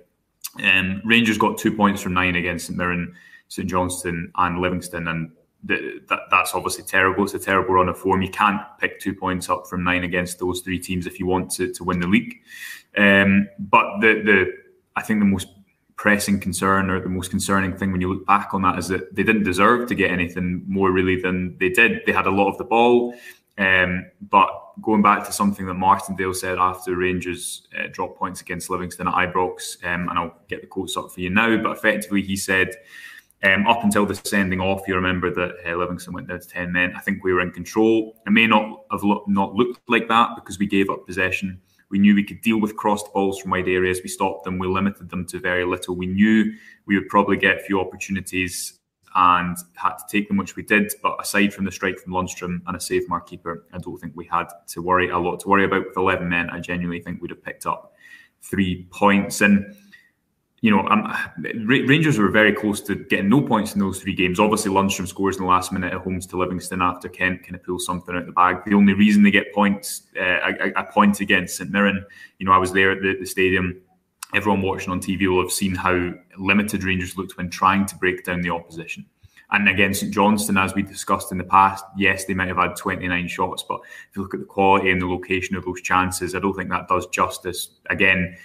Um, 0.62 1.00
Rangers 1.04 1.38
got 1.38 1.56
two 1.56 1.74
points 1.74 2.02
from 2.02 2.12
nine 2.12 2.36
against 2.36 2.66
St 2.66 2.76
Mirren, 2.76 3.14
St 3.48 3.68
Johnstone, 3.68 4.30
and 4.36 4.60
Livingston, 4.60 5.08
and 5.08 5.32
the, 5.64 6.00
that, 6.08 6.20
that's 6.30 6.54
obviously 6.54 6.84
terrible. 6.84 7.24
It's 7.24 7.34
a 7.34 7.38
terrible 7.38 7.74
run 7.74 7.88
of 7.88 7.98
form. 7.98 8.22
You 8.22 8.30
can't 8.30 8.60
pick 8.78 8.98
two 9.00 9.14
points 9.14 9.48
up 9.48 9.66
from 9.66 9.84
nine 9.84 10.04
against 10.04 10.38
those 10.38 10.60
three 10.60 10.78
teams 10.78 11.06
if 11.06 11.20
you 11.20 11.26
want 11.26 11.50
to, 11.52 11.72
to 11.72 11.84
win 11.84 12.00
the 12.00 12.08
league. 12.08 12.40
Um, 12.96 13.48
but 13.58 14.00
the 14.00 14.22
the 14.22 14.52
I 14.96 15.02
think 15.02 15.20
the 15.20 15.26
most 15.26 15.48
pressing 15.96 16.40
concern 16.40 16.90
or 16.90 17.00
the 17.00 17.08
most 17.08 17.30
concerning 17.30 17.76
thing 17.76 17.92
when 17.92 18.00
you 18.00 18.12
look 18.12 18.26
back 18.26 18.52
on 18.52 18.62
that 18.62 18.78
is 18.78 18.88
that 18.88 19.14
they 19.14 19.22
didn't 19.22 19.44
deserve 19.44 19.88
to 19.88 19.94
get 19.94 20.10
anything 20.10 20.64
more 20.66 20.90
really 20.90 21.20
than 21.20 21.56
they 21.58 21.68
did. 21.68 22.00
They 22.06 22.12
had 22.12 22.26
a 22.26 22.30
lot 22.30 22.48
of 22.48 22.58
the 22.58 22.64
ball, 22.64 23.14
um, 23.56 24.06
but 24.20 24.48
going 24.80 25.02
back 25.02 25.24
to 25.26 25.32
something 25.32 25.66
that 25.66 25.74
Martindale 25.74 26.34
said 26.34 26.58
after 26.58 26.96
Rangers 26.96 27.68
uh, 27.78 27.86
dropped 27.92 28.18
points 28.18 28.40
against 28.40 28.68
Livingston 28.68 29.06
at 29.06 29.14
Ibrox, 29.14 29.84
um, 29.84 30.08
and 30.08 30.18
I'll 30.18 30.34
get 30.48 30.62
the 30.62 30.66
quotes 30.66 30.96
up 30.96 31.12
for 31.12 31.20
you 31.20 31.30
now, 31.30 31.56
but 31.62 31.72
effectively 31.72 32.22
he 32.22 32.36
said. 32.36 32.74
Um, 33.44 33.66
up 33.66 33.82
until 33.82 34.06
the 34.06 34.14
sending 34.14 34.60
off, 34.60 34.86
you 34.86 34.94
remember 34.94 35.34
that 35.34 35.56
uh, 35.66 35.76
Livingston 35.76 36.14
went 36.14 36.28
down 36.28 36.40
to 36.40 36.48
ten 36.48 36.72
men. 36.72 36.94
I 36.96 37.00
think 37.00 37.24
we 37.24 37.32
were 37.32 37.40
in 37.40 37.50
control. 37.50 38.20
It 38.26 38.30
may 38.30 38.46
not 38.46 38.84
have 38.92 39.02
lo- 39.02 39.24
not 39.26 39.54
looked 39.54 39.80
like 39.88 40.08
that 40.08 40.36
because 40.36 40.58
we 40.58 40.66
gave 40.66 40.90
up 40.90 41.06
possession 41.06 41.60
we 41.92 41.98
knew 41.98 42.14
we 42.14 42.24
could 42.24 42.40
deal 42.40 42.58
with 42.58 42.74
crossed 42.74 43.12
balls 43.12 43.38
from 43.38 43.50
wide 43.50 43.68
areas. 43.68 44.00
We 44.02 44.08
stopped 44.08 44.44
them. 44.44 44.58
We 44.58 44.66
limited 44.66 45.10
them 45.10 45.26
to 45.26 45.38
very 45.38 45.64
little. 45.64 45.94
We 45.94 46.06
knew 46.06 46.52
we 46.86 46.98
would 46.98 47.08
probably 47.08 47.36
get 47.36 47.58
a 47.58 47.60
few 47.60 47.78
opportunities 47.78 48.80
and 49.14 49.54
had 49.74 49.96
to 49.96 50.04
take 50.10 50.26
them, 50.26 50.38
which 50.38 50.56
we 50.56 50.62
did. 50.62 50.90
But 51.02 51.18
aside 51.20 51.52
from 51.52 51.66
the 51.66 51.70
strike 51.70 51.98
from 51.98 52.14
Lundstram 52.14 52.62
and 52.66 52.74
a 52.74 52.80
save 52.80 53.06
mark 53.10 53.28
keeper, 53.28 53.66
I 53.74 53.78
don't 53.78 53.98
think 53.98 54.14
we 54.16 54.24
had 54.24 54.46
to 54.68 54.80
worry 54.80 55.10
a 55.10 55.18
lot 55.18 55.40
to 55.40 55.48
worry 55.48 55.66
about 55.66 55.86
with 55.86 55.96
11 55.98 56.26
men. 56.26 56.48
I 56.48 56.60
genuinely 56.60 57.02
think 57.02 57.20
we'd 57.20 57.30
have 57.30 57.44
picked 57.44 57.66
up 57.66 57.92
three 58.40 58.88
points. 58.90 59.42
And 59.42 59.76
you 60.62 60.70
know, 60.70 60.86
um, 60.86 61.12
Rangers 61.66 62.18
were 62.18 62.28
very 62.28 62.52
close 62.52 62.80
to 62.82 62.94
getting 62.94 63.28
no 63.28 63.42
points 63.42 63.74
in 63.74 63.80
those 63.80 64.00
three 64.00 64.14
games. 64.14 64.38
Obviously, 64.38 64.70
Lundstram 64.70 65.08
scores 65.08 65.36
in 65.36 65.42
the 65.42 65.48
last 65.48 65.72
minute 65.72 65.92
at 65.92 66.00
homes 66.00 66.24
to 66.28 66.36
Livingston 66.38 66.80
after 66.80 67.08
Kent 67.08 67.42
kind 67.42 67.56
of 67.56 67.64
pulls 67.64 67.84
something 67.84 68.14
out 68.14 68.26
the 68.26 68.32
bag. 68.32 68.58
The 68.64 68.74
only 68.74 68.94
reason 68.94 69.24
they 69.24 69.32
get 69.32 69.52
points, 69.52 70.02
uh, 70.16 70.22
a, 70.22 70.72
a, 70.76 70.84
point 70.84 71.18
against 71.18 71.56
St 71.56 71.68
Mirren, 71.68 72.04
you 72.38 72.46
know, 72.46 72.52
I 72.52 72.58
was 72.58 72.70
there 72.72 72.92
at 72.92 73.02
the, 73.02 73.16
the, 73.18 73.26
stadium. 73.26 73.80
Everyone 74.34 74.62
watching 74.62 74.92
on 74.92 75.00
TV 75.00 75.26
will 75.26 75.42
have 75.42 75.50
seen 75.50 75.74
how 75.74 76.12
limited 76.38 76.84
Rangers 76.84 77.18
looked 77.18 77.36
when 77.36 77.50
trying 77.50 77.84
to 77.86 77.96
break 77.96 78.24
down 78.24 78.40
the 78.40 78.50
opposition. 78.50 79.04
And 79.50 79.68
against 79.68 80.00
St 80.00 80.14
Johnstone, 80.14 80.58
as 80.58 80.74
we 80.74 80.82
discussed 80.82 81.32
in 81.32 81.38
the 81.38 81.44
past, 81.44 81.84
yes, 81.96 82.24
they 82.24 82.34
might 82.34 82.48
have 82.48 82.56
had 82.56 82.76
29 82.76 83.26
shots, 83.26 83.64
but 83.68 83.80
if 84.08 84.16
you 84.16 84.22
look 84.22 84.32
at 84.32 84.40
the 84.40 84.46
quality 84.46 84.90
and 84.92 85.02
the 85.02 85.06
location 85.06 85.56
of 85.56 85.64
those 85.64 85.82
chances, 85.82 86.36
I 86.36 86.38
don't 86.38 86.54
think 86.54 86.70
that 86.70 86.86
does 86.86 87.08
justice. 87.08 87.70
Again, 87.90 88.36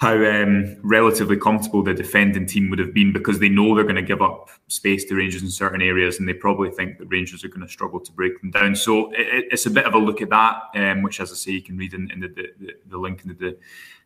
how 0.00 0.14
um, 0.14 0.76
relatively 0.82 1.36
comfortable 1.36 1.82
the 1.82 1.92
defending 1.92 2.46
team 2.46 2.70
would 2.70 2.78
have 2.78 2.94
been 2.94 3.12
because 3.12 3.38
they 3.38 3.50
know 3.50 3.74
they're 3.74 3.84
going 3.84 3.96
to 3.96 4.02
give 4.02 4.22
up 4.22 4.48
space 4.66 5.04
to 5.04 5.14
Rangers 5.14 5.42
in 5.42 5.50
certain 5.50 5.82
areas, 5.82 6.18
and 6.18 6.26
they 6.26 6.32
probably 6.32 6.70
think 6.70 6.96
that 6.98 7.06
Rangers 7.06 7.44
are 7.44 7.48
going 7.48 7.60
to 7.60 7.68
struggle 7.68 8.00
to 8.00 8.12
break 8.12 8.40
them 8.40 8.50
down. 8.50 8.74
So 8.74 9.10
it, 9.12 9.48
it's 9.50 9.66
a 9.66 9.70
bit 9.70 9.84
of 9.84 9.92
a 9.92 9.98
look 9.98 10.22
at 10.22 10.30
that, 10.30 10.62
um, 10.74 11.02
which, 11.02 11.20
as 11.20 11.30
I 11.30 11.34
say, 11.34 11.52
you 11.52 11.62
can 11.62 11.76
read 11.76 11.92
in, 11.92 12.10
in 12.10 12.20
the, 12.20 12.28
the, 12.28 12.74
the, 12.86 12.96
link 12.96 13.22
in 13.24 13.36
the, 13.38 13.58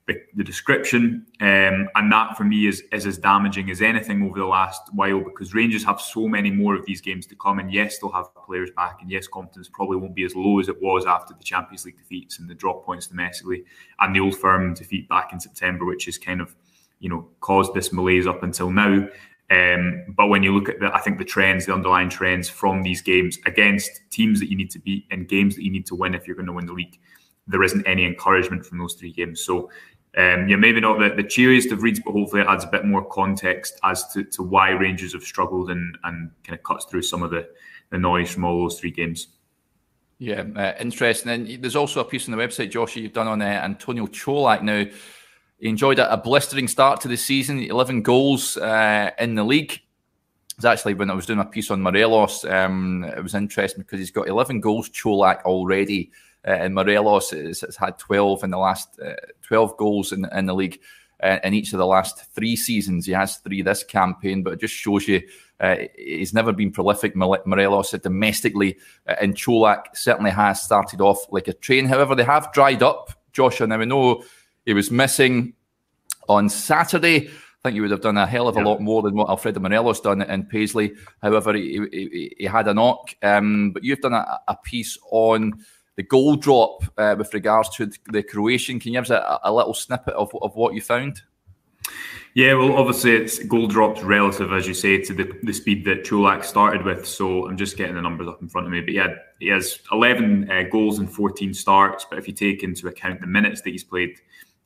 the, 0.07 0.15
the 0.35 0.45
description. 0.45 1.27
Um, 1.41 1.89
and 1.95 2.13
that 2.13 2.37
for 2.37 2.45
me 2.45 2.67
is, 2.67 2.83
is 2.93 3.07
as 3.07 3.19
damaging 3.19 3.71
as 3.71 3.81
anything 3.81 4.23
over 4.23 4.39
the 4.39 4.45
last 4.47 4.83
while 4.93 5.21
because 5.21 5.55
Rangers 5.55 5.85
have 5.85 6.01
so 6.01 6.29
many 6.29 6.51
more 6.51 6.75
of 6.75 6.85
these 6.85 7.01
games 7.01 7.27
to 7.27 7.37
come. 7.37 7.59
And 7.59 7.73
yes, 7.73 7.99
they'll 7.99 8.13
have 8.13 8.27
players 8.47 8.71
back. 8.77 8.99
And 9.01 9.11
yes, 9.11 9.27
confidence 9.27 9.71
probably 9.73 9.97
won't 9.97 10.15
be 10.15 10.25
as 10.25 10.37
low 10.37 10.61
as 10.61 10.69
it 10.69 10.81
was 10.81 11.07
after 11.07 11.35
the 11.35 11.45
Champions 11.45 11.85
League 11.87 11.97
defeats 11.97 12.39
and 12.39 12.49
the 12.49 12.55
drop 12.55 12.85
points 12.85 13.07
domestically 13.07 13.65
and 14.01 14.15
the 14.15 14.21
old 14.21 14.37
firm 14.37 14.75
defeat 14.75 15.09
back 15.09 15.33
in 15.33 15.41
September, 15.41 15.85
which 15.87 16.05
has 16.05 16.19
kind 16.19 16.41
of, 16.41 16.55
you 17.01 17.09
know, 17.09 17.29
caused 17.41 17.73
this 17.73 17.93
malaise 17.93 18.27
up 18.27 18.43
until 18.43 18.71
now. 18.71 19.09
Um, 19.51 20.05
but 20.17 20.29
when 20.29 20.43
you 20.43 20.55
look 20.55 20.69
at 20.69 20.81
the, 20.81 20.95
I 20.95 21.01
think 21.01 21.19
the 21.19 21.25
trends, 21.25 21.67
the 21.67 21.75
underlying 21.75 22.09
trends 22.09 22.49
from 22.49 22.83
these 22.83 23.03
games 23.03 23.39
against 23.47 24.03
teams 24.11 24.41
that 24.41 24.51
you 24.51 24.57
need 24.57 24.71
to 24.71 24.79
beat 24.79 25.07
and 25.11 25.29
games 25.29 25.55
that 25.57 25.65
you 25.65 25.71
need 25.71 25.87
to 25.87 25.95
win 25.95 26.15
if 26.15 26.27
you're 26.27 26.37
going 26.37 26.47
to 26.47 26.53
win 26.53 26.67
the 26.67 26.73
league, 26.73 26.99
there 27.47 27.63
isn't 27.63 27.87
any 27.87 28.05
encouragement 28.07 28.65
from 28.65 28.79
those 28.79 28.95
three 28.95 29.13
games. 29.13 29.45
So 29.45 29.71
um, 30.17 30.49
yeah, 30.49 30.57
maybe 30.57 30.81
not 30.81 30.99
the, 30.99 31.11
the 31.15 31.29
cheeriest 31.29 31.73
of 31.73 31.83
reads, 31.83 32.01
but 32.01 32.13
hopefully 32.13 32.43
it 32.43 32.47
adds 32.47 32.65
a 32.65 32.69
bit 32.69 32.85
more 32.85 33.05
context 33.05 33.81
as 33.83 34.07
to, 34.13 34.23
to 34.25 34.43
why 34.43 34.71
Rangers 34.71 35.13
have 35.13 35.25
struggled 35.25 35.71
and, 35.71 35.99
and 36.05 36.31
kind 36.45 36.57
of 36.57 36.63
cuts 36.63 36.85
through 36.85 37.03
some 37.03 37.23
of 37.23 37.31
the, 37.31 37.49
the 37.91 37.99
noise 37.99 38.31
from 38.31 38.45
all 38.45 38.63
those 38.63 38.79
three 38.79 38.93
games. 38.93 39.29
Yeah, 40.19 40.45
uh, 40.55 40.75
interesting. 40.79 41.33
And 41.33 41.63
there's 41.63 41.75
also 41.75 42.01
a 42.01 42.05
piece 42.05 42.29
on 42.29 42.37
the 42.37 42.43
website, 42.43 42.71
Josh, 42.71 42.95
you've 42.95 43.13
done 43.13 43.27
on 43.27 43.43
uh, 43.43 43.45
Antonio 43.45 44.07
Colak. 44.07 44.63
Now, 44.63 44.85
he 45.59 45.69
enjoyed 45.69 45.99
a, 45.99 46.13
a, 46.13 46.17
blistering 46.17 46.69
start 46.69 47.01
to 47.01 47.09
the 47.09 47.17
season, 47.17 47.59
11 47.59 48.03
goals 48.03 48.57
uh, 48.57 49.11
in 49.19 49.35
the 49.35 49.45
league. 49.45 49.81
It's 50.57 50.65
actually 50.65 50.95
when 50.95 51.11
I 51.11 51.15
was 51.15 51.27
doing 51.27 51.41
a 51.41 51.45
piece 51.45 51.73
on 51.73 51.83
Morelos, 51.83 52.45
um, 52.45 53.03
it 53.03 53.21
was 53.21 53.35
interesting 53.35 53.83
because 53.83 53.99
he's 53.99 54.13
got 54.13 54.29
11 54.29 54.61
goals, 54.61 54.89
Colak, 54.89 55.43
already 55.43 56.13
and 56.45 56.75
Morelos 56.75 57.31
has, 57.31 57.61
has, 57.63 57.77
had 57.77 57.99
12 57.99 58.45
in 58.45 58.51
the 58.51 58.59
last 58.59 58.99
uh, 59.01 59.15
12 59.43 59.77
goals 59.77 60.13
in, 60.13 60.27
in 60.33 60.47
the 60.47 60.55
league 60.55 60.81
uh, 61.23 61.39
in 61.43 61.55
each 61.55 61.73
of 61.73 61.79
the 61.79 61.87
last 61.87 62.27
three 62.35 62.57
seasons. 62.57 63.07
He 63.07 63.13
has 63.13 63.39
three 63.39 63.63
this 63.63 63.83
campaign, 63.83 64.43
but 64.43 64.55
it 64.55 64.61
just 64.61 64.75
shows 64.75 65.09
you 65.09 65.23
uh, 65.61 65.77
he's 65.97 66.35
never 66.35 66.53
been 66.53 66.71
prolific. 66.71 67.15
Morelos 67.17 67.91
domestically, 67.93 68.77
uh, 69.09 69.15
and 69.21 69.35
Colak 69.35 69.85
certainly 69.95 70.31
has 70.31 70.61
started 70.61 71.01
off 71.01 71.19
like 71.31 71.49
a 71.49 71.53
train. 71.53 71.87
However, 71.87 72.15
they 72.15 72.25
have 72.25 72.53
dried 72.53 72.83
up. 72.83 73.11
Joshua, 73.33 73.67
now 73.67 73.79
we 73.79 73.87
know 73.87 74.25
he 74.67 74.75
was 74.75 74.91
missing 74.91 75.55
on 76.29 76.49
Saturday. 76.49 77.29
I 77.29 77.69
think 77.69 77.75
he 77.75 77.81
would 77.81 77.93
have 77.93 78.03
done 78.03 78.19
a 78.19 78.27
hell 78.27 78.47
of 78.47 78.57
a 78.57 78.61
yeah. 78.61 78.67
lot 78.67 78.81
more 78.81 79.03
than 79.03 79.15
what 79.15 79.31
Alfredo 79.31 79.59
Morelos 79.61 80.01
done 80.01 80.21
in 80.21 80.45
Paisley. 80.45 80.93
However, 81.23 81.55
he, 81.55 81.81
he, 81.91 82.35
he 82.39 82.45
had 82.45 82.69
a 82.69 82.75
knock. 82.75 83.15
Um, 83.23 83.71
but 83.71 83.83
you've 83.83 84.01
done 84.01 84.13
a, 84.13 84.41
a 84.47 84.57
piece 84.57 84.99
on 85.11 85.55
the 85.97 86.03
goal 86.03 86.37
drop 86.37 86.85
uh, 86.99 87.15
with 87.17 87.33
regards 87.35 87.69
to 87.77 87.91
the 88.11 88.23
Croatian. 88.23 88.81
Can 88.81 88.93
you 88.93 89.01
give 89.01 89.11
us 89.11 89.11
a, 89.11 89.41
a, 89.45 89.53
little 89.53 89.75
snippet 89.75 90.15
of, 90.15 90.31
of 90.43 90.55
what 90.57 90.75
you 90.75 90.81
found? 90.81 91.23
Yeah, 92.35 92.55
well, 92.55 92.77
obviously, 92.77 93.13
it's 93.13 93.39
goal 93.45 93.69
dropped 93.69 94.03
relative, 94.03 94.53
as 94.53 94.67
you 94.67 94.75
say, 94.75 95.01
to 95.03 95.15
the, 95.15 95.39
the 95.45 95.53
speed 95.53 95.85
that 95.85 96.05
Colak 96.05 96.45
started 96.45 96.85
with. 96.85 97.07
So 97.07 97.47
I'm 97.47 97.57
just 97.57 97.77
getting 97.77 97.95
the 97.95 98.03
numbers 98.03 98.27
up 98.27 98.43
in 98.43 98.49
front 98.49 98.67
of 98.67 98.73
me. 98.73 98.81
But 98.81 98.93
yeah, 98.93 99.15
he 99.39 99.49
has 99.49 99.79
11 99.93 100.51
uh, 100.51 100.63
goals 100.65 100.99
and 100.99 101.11
14 101.11 101.55
starts. 101.55 102.05
But 102.09 102.19
if 102.19 102.27
you 102.27 102.35
take 102.35 102.65
into 102.65 102.89
account 102.89 103.21
the 103.21 103.29
minutes 103.29 103.61
that 103.63 103.71
he's 103.71 103.85
played, 103.85 104.19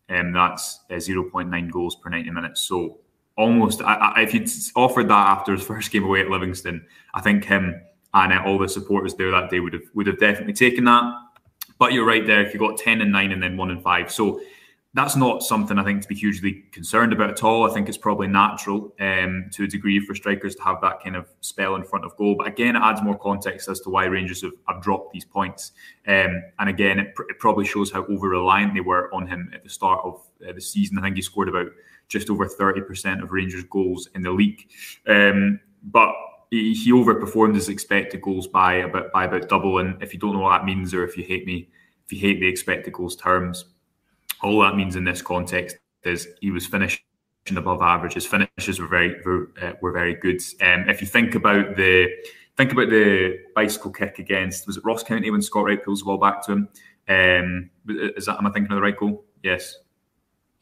um, 0.09 0.33
that's 0.33 0.81
uh, 0.91 0.95
0.9 0.95 1.71
goals 1.71 1.97
per 1.97 2.09
90 2.09 2.31
minutes. 2.31 2.63
So 2.63 3.01
almost, 3.37 3.83
I, 3.83 3.95
I, 3.95 4.23
if 4.23 4.33
you'd 4.33 4.51
offered 4.75 5.09
that 5.09 5.29
after 5.29 5.53
his 5.53 5.63
first 5.67 5.91
game 5.91 6.05
away 6.05 6.23
at 6.23 6.31
Livingston, 6.31 6.87
I 7.13 7.21
think 7.21 7.45
him 7.45 7.83
and 8.15 8.33
uh, 8.33 8.43
all 8.45 8.59
the 8.59 8.69
supporters 8.69 9.15
there 9.15 9.31
that 9.31 9.51
day 9.51 9.61
would 9.61 9.73
have 9.73 9.83
would 9.95 10.07
have 10.07 10.19
definitely 10.19 10.55
taken 10.55 10.85
that. 10.85 11.05
But 11.79 11.93
you're 11.93 12.07
right 12.07 12.27
there. 12.27 12.45
If 12.45 12.53
you 12.53 12.61
got 12.61 12.79
ten 12.79 13.01
and 13.01 13.13
nine 13.13 13.33
and 13.33 13.43
then 13.43 13.57
one 13.57 13.71
and 13.71 13.83
five, 13.83 14.11
so 14.11 14.41
that's 14.95 15.17
not 15.17 15.43
something 15.43 15.79
I 15.79 15.85
think 15.85 16.03
to 16.03 16.09
be 16.09 16.15
hugely 16.15 16.65
concerned 16.73 17.13
about 17.13 17.31
at 17.31 17.45
all. 17.45 17.71
I 17.71 17.75
think 17.75 17.89
it's 17.89 17.99
probably 17.99 18.27
natural 18.27 18.95
um, 18.99 19.49
to 19.53 19.65
a 19.65 19.67
degree 19.67 20.01
for 20.01 20.15
strikers 20.15 20.55
to 20.57 20.63
have 20.63 20.81
that 20.81 21.03
kind 21.03 21.15
of 21.15 21.29
spell 21.41 21.77
in 21.77 21.85
front 21.85 22.07
of 22.07 22.17
goal. 22.17 22.37
But 22.37 22.47
again, 22.47 22.75
it 22.75 22.81
adds 22.81 23.03
more 23.03 23.17
context 23.17 23.69
as 23.69 23.81
to 23.81 23.91
why 23.91 24.07
Rangers 24.07 24.43
have, 24.43 24.53
have 24.67 24.83
dropped 24.83 25.13
these 25.13 25.27
points. 25.27 25.73
Um, 26.07 26.43
and 26.59 26.71
again, 26.71 26.99
it, 26.99 27.15
pr- 27.15 27.31
it, 27.31 27.39
probably 27.39 27.67
shows 27.67 27.93
how 27.93 28.07
over 28.07 28.31
reliant 28.31 28.75
they 28.75 28.81
were 28.81 29.13
on 29.15 29.27
him 29.27 29.51
at 29.55 29.63
the 29.63 29.69
start 29.69 30.01
of 30.05 30.27
uh, 30.49 30.53
the 30.53 30.61
season. 30.61 30.99
I 30.99 31.03
think 31.03 31.17
he 31.17 31.23
scored 31.23 31.49
about 31.49 31.69
just 32.09 32.31
over 32.31 32.47
30% 32.47 33.23
of 33.23 33.31
Rangers' 33.31 33.65
goals 33.65 34.09
in 34.15 34.23
the 34.23 34.33
league. 34.33 34.67
Um, 35.07 35.61
but 35.83 36.13
he, 36.51 36.93
overperformed 36.93 37.55
his 37.55 37.69
expected 37.69 38.23
goals 38.23 38.47
by 38.47 38.75
about 38.75 39.13
by 39.13 39.25
about 39.25 39.49
double. 39.49 39.79
And 39.79 40.03
if 40.03 40.13
you 40.13 40.21
don't 40.21 40.35
know 40.35 40.41
what 40.41 40.59
that 40.59 40.65
means, 40.65 40.95
or 40.95 41.05
if 41.05 41.17
you 41.17 41.25
hate 41.25 41.47
me, 41.47 41.69
if 42.05 42.13
you 42.13 42.19
hate 42.19 42.41
the 42.41 42.49
expected 42.49 42.93
goals 42.93 43.17
terms, 43.17 43.67
all 44.43 44.61
that 44.61 44.77
means 44.77 44.97
in 44.97 45.05
this 45.05 45.23
context 45.23 45.77
is 46.05 46.29
he 46.41 46.51
was 46.51 46.67
finishing 46.67 47.03
above 47.57 47.83
average. 47.83 48.15
His 48.15 48.27
finishes 48.27 48.81
were 48.81 48.87
very 48.87 49.21
were, 49.25 49.51
uh, 49.61 49.73
were 49.81 49.93
very 49.93 50.15
good. 50.15 50.41
Um, 50.61 50.89
if 50.89 51.01
you 51.01 51.07
think 51.07 51.35
about 51.35 51.77
the 51.77 52.09
think 52.57 52.73
about 52.73 52.91
the 52.91 53.39
bicycle 53.55 53.93
kick 53.93 54.19
against 54.19 54.67
was 54.67 54.77
it 54.77 54.85
Ross 54.85 55.03
County 55.03 55.31
when 55.31 55.43
Scott 55.43 55.65
Wright 55.65 55.85
pulls 55.85 56.01
the 56.01 56.07
ball 56.07 56.19
back 56.19 56.45
to 56.47 56.53
him. 56.53 56.69
Um, 57.09 57.71
is 57.89 58.27
that 58.27 58.39
am 58.39 58.47
I 58.47 58.51
thinking 58.51 58.73
of 58.73 58.77
the 58.77 58.83
right 58.83 58.97
goal? 58.97 59.25
Yes 59.43 59.77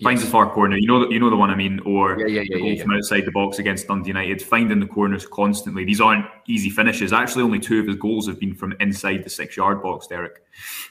finds 0.03 0.21
yes. 0.21 0.29
the 0.29 0.33
far 0.33 0.53
corner. 0.53 0.76
You 0.76 0.87
know, 0.87 1.00
that 1.00 1.11
you 1.11 1.19
know 1.19 1.31
the 1.31 1.37
one 1.37 1.50
I 1.50 1.55
mean, 1.55 1.81
or 1.87 2.19
yeah, 2.19 2.26
yeah, 2.26 2.41
yeah, 2.43 2.57
the 2.57 2.61
goal 2.61 2.79
from 2.79 2.93
outside 2.93 3.25
the 3.25 3.33
box 3.33 3.59
against 3.59 3.87
Dundee 3.87 4.09
United, 4.09 4.43
finding 4.43 4.81
the 4.81 4.87
corners 4.87 5.26
constantly. 5.26 5.85
These 5.85 6.00
aren't 6.00 6.26
easy 6.47 6.71
finishes. 6.71 7.12
Actually, 7.12 7.45
only 7.45 7.59
two 7.59 7.81
of 7.81 7.87
his 7.87 7.97
goals 7.97 8.26
have 8.29 8.38
been 8.38 8.55
from 8.55 8.75
inside 8.81 9.25
the 9.25 9.31
six-yard 9.31 9.83
box, 9.83 10.07
Derek. 10.07 10.43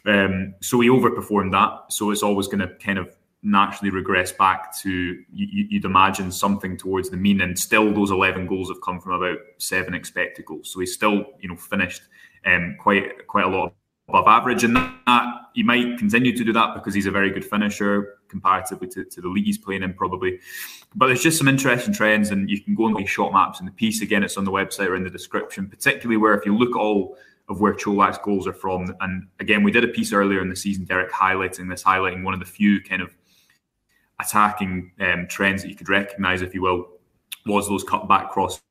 Um, 0.06 0.56
so 0.62 0.80
he 0.80 0.90
overperformed 0.90 1.52
that. 1.52 1.94
So 1.94 2.12
it's 2.12 2.24
always 2.24 2.48
going 2.48 2.60
to 2.60 2.76
kind 2.76 2.98
of 2.98 3.16
naturally 3.44 3.92
regress 3.92 4.32
back 4.32 4.76
to 4.80 4.90
you, 5.32 5.68
would 5.74 5.86
imagine 5.86 6.32
something 6.32 6.76
towards 6.76 7.12
the 7.12 7.18
mean. 7.18 7.42
And 7.42 7.60
still, 7.60 7.94
those 7.94 8.10
eleven 8.10 8.48
goals 8.48 8.70
have 8.70 8.82
come 8.82 9.00
from 9.00 9.12
about 9.12 9.38
seven 9.60 9.94
expected 9.94 10.46
goals. 10.46 10.74
So 10.74 10.80
he's 10.80 10.94
still, 10.96 11.26
you 11.40 11.50
know, 11.50 11.56
finished 11.56 12.02
um, 12.46 12.76
quite 12.80 13.28
quite 13.28 13.46
a 13.46 13.50
lot 13.50 13.74
above 14.08 14.28
average, 14.28 14.64
and 14.64 14.76
that 14.76 15.34
he 15.54 15.64
might 15.64 15.98
continue 15.98 16.36
to 16.36 16.44
do 16.44 16.54
that 16.54 16.74
because 16.76 16.94
he's 16.94 17.06
a 17.06 17.12
very 17.12 17.32
good 17.32 17.46
finisher 17.46 18.20
comparatively 18.28 18.88
to, 18.88 19.06
to 19.06 19.22
the 19.22 19.28
league 19.28 19.46
he's 19.46 19.58
playing 19.58 19.84
in, 19.84 19.94
probably. 19.94 20.40
But 20.96 21.08
there's 21.08 21.24
just 21.24 21.38
some 21.38 21.48
interesting 21.48 21.94
trends, 21.94 22.30
and 22.32 22.50
you 22.50 22.62
can 22.62 22.76
go 22.76 22.86
and 22.86 22.96
look 22.96 23.08
shot 23.08 23.34
maps 23.34 23.60
in 23.60 23.66
the 23.66 23.72
piece. 23.72 24.02
Again, 24.02 24.24
it's 24.24 24.38
on 24.38 24.46
the 24.46 24.52
website 24.52 24.88
or 24.88 24.96
in 24.96 25.04
the 25.04 25.10
description, 25.10 25.68
particularly 25.68 26.18
where 26.18 26.34
if 26.34 26.46
you 26.46 26.56
look 26.56 26.76
all 26.76 27.18
of 27.48 27.62
where 27.62 27.74
Colak's 27.74 28.18
goals 28.18 28.48
are 28.48 28.54
from. 28.54 28.96
And 29.02 29.28
again, 29.40 29.64
we 29.64 29.72
did 29.72 29.84
a 29.84 29.88
piece 29.88 30.14
earlier 30.14 30.42
in 30.42 30.50
the 30.50 30.56
season, 30.56 30.86
Derek, 30.86 31.12
highlighting 31.12 31.70
this, 31.70 31.84
highlighting 31.84 32.24
one 32.24 32.34
of 32.34 32.40
the 32.40 32.46
few 32.46 32.82
kind 32.82 33.02
of 33.02 33.16
attacking 34.20 34.92
um, 35.00 35.28
trends 35.28 35.62
that 35.62 35.70
you 35.70 35.76
could 35.76 35.90
recognise, 35.90 36.42
if 36.42 36.56
you 36.56 36.64
will, 36.64 36.88
was 37.46 37.68
those 37.68 37.84
cutback 37.84 38.30
crosses 38.30 38.62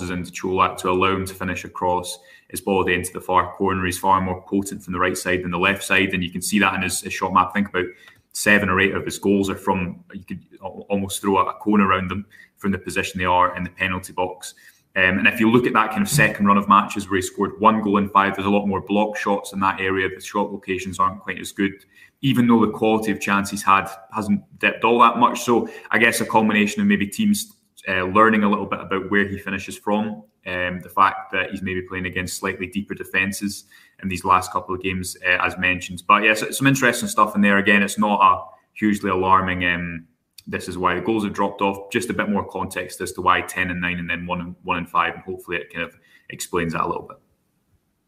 into 0.00 0.30
Colak 0.30 0.76
to 0.78 0.90
allow 0.90 1.14
him 1.16 1.26
to 1.26 1.34
finish 1.34 1.64
across 1.64 2.20
his 2.48 2.60
body 2.60 2.94
into 2.94 3.12
the 3.12 3.20
far 3.20 3.52
corner. 3.54 3.84
He's 3.84 3.98
far 3.98 4.20
more 4.20 4.40
potent 4.42 4.82
from 4.82 4.92
the 4.92 4.98
right 4.98 5.18
side 5.18 5.42
than 5.42 5.50
the 5.50 5.58
left 5.58 5.82
side, 5.82 6.14
and 6.14 6.22
you 6.22 6.30
can 6.30 6.40
see 6.40 6.60
that 6.60 6.74
in 6.74 6.82
his, 6.82 7.00
his 7.00 7.12
shot 7.12 7.32
map. 7.32 7.52
Think 7.52 7.68
about 7.68 7.86
seven 8.32 8.68
or 8.68 8.80
eight 8.80 8.94
of 8.94 9.04
his 9.04 9.18
goals 9.18 9.50
are 9.50 9.56
from 9.56 10.04
you 10.12 10.22
could 10.22 10.40
almost 10.60 11.20
throw 11.20 11.38
a 11.38 11.52
cone 11.54 11.80
around 11.80 12.08
them 12.08 12.26
from 12.58 12.70
the 12.70 12.78
position 12.78 13.18
they 13.18 13.24
are 13.24 13.56
in 13.56 13.64
the 13.64 13.70
penalty 13.70 14.12
box. 14.12 14.54
Um, 14.94 15.18
and 15.18 15.26
if 15.26 15.40
you 15.40 15.50
look 15.50 15.66
at 15.66 15.72
that 15.72 15.90
kind 15.90 16.02
of 16.02 16.08
second 16.08 16.46
run 16.46 16.58
of 16.58 16.68
matches 16.68 17.10
where 17.10 17.16
he 17.16 17.22
scored 17.22 17.60
one 17.60 17.82
goal 17.82 17.98
in 17.98 18.08
five, 18.08 18.36
there's 18.36 18.46
a 18.46 18.50
lot 18.50 18.66
more 18.66 18.80
block 18.80 19.16
shots 19.16 19.52
in 19.52 19.58
that 19.60 19.80
area. 19.80 20.08
The 20.08 20.20
shot 20.20 20.52
locations 20.52 21.00
aren't 21.00 21.20
quite 21.20 21.40
as 21.40 21.50
good, 21.50 21.72
even 22.20 22.46
though 22.46 22.64
the 22.64 22.72
quality 22.72 23.10
of 23.10 23.20
chances 23.20 23.64
had 23.64 23.88
hasn't 24.14 24.42
dipped 24.60 24.84
all 24.84 25.00
that 25.00 25.18
much. 25.18 25.40
So 25.40 25.68
I 25.90 25.98
guess 25.98 26.20
a 26.20 26.24
combination 26.24 26.82
of 26.82 26.86
maybe 26.86 27.06
teams 27.08 27.52
uh, 27.86 28.04
learning 28.04 28.42
a 28.42 28.48
little 28.48 28.66
bit 28.66 28.80
about 28.80 29.10
where 29.10 29.26
he 29.26 29.38
finishes 29.38 29.76
from, 29.76 30.22
um, 30.46 30.80
the 30.80 30.90
fact 30.94 31.32
that 31.32 31.50
he's 31.50 31.62
maybe 31.62 31.82
playing 31.82 32.06
against 32.06 32.38
slightly 32.38 32.66
deeper 32.66 32.94
defences 32.94 33.64
in 34.02 34.08
these 34.08 34.24
last 34.24 34.50
couple 34.52 34.74
of 34.74 34.82
games, 34.82 35.16
uh, 35.26 35.38
as 35.44 35.56
mentioned. 35.58 36.02
But 36.06 36.24
yeah, 36.24 36.34
some 36.34 36.66
interesting 36.66 37.08
stuff 37.08 37.34
in 37.34 37.40
there. 37.40 37.58
Again, 37.58 37.82
it's 37.82 37.98
not 37.98 38.20
a 38.20 38.44
hugely 38.74 39.10
alarming 39.10 39.64
um, 39.64 40.06
this 40.48 40.66
is 40.66 40.78
why 40.78 40.94
the 40.94 41.00
goals 41.02 41.24
have 41.24 41.34
dropped 41.34 41.60
off. 41.60 41.90
Just 41.92 42.08
a 42.08 42.14
bit 42.14 42.30
more 42.30 42.48
context 42.48 43.00
as 43.02 43.12
to 43.12 43.20
why 43.20 43.42
ten 43.42 43.70
and 43.70 43.80
nine 43.80 43.98
and 43.98 44.08
then 44.08 44.26
one 44.26 44.40
and 44.40 44.56
one 44.62 44.78
and 44.78 44.88
five, 44.88 45.14
and 45.14 45.22
hopefully 45.22 45.58
it 45.58 45.72
kind 45.72 45.84
of 45.84 45.94
explains 46.30 46.72
that 46.72 46.82
a 46.82 46.86
little 46.86 47.02
bit. 47.02 47.18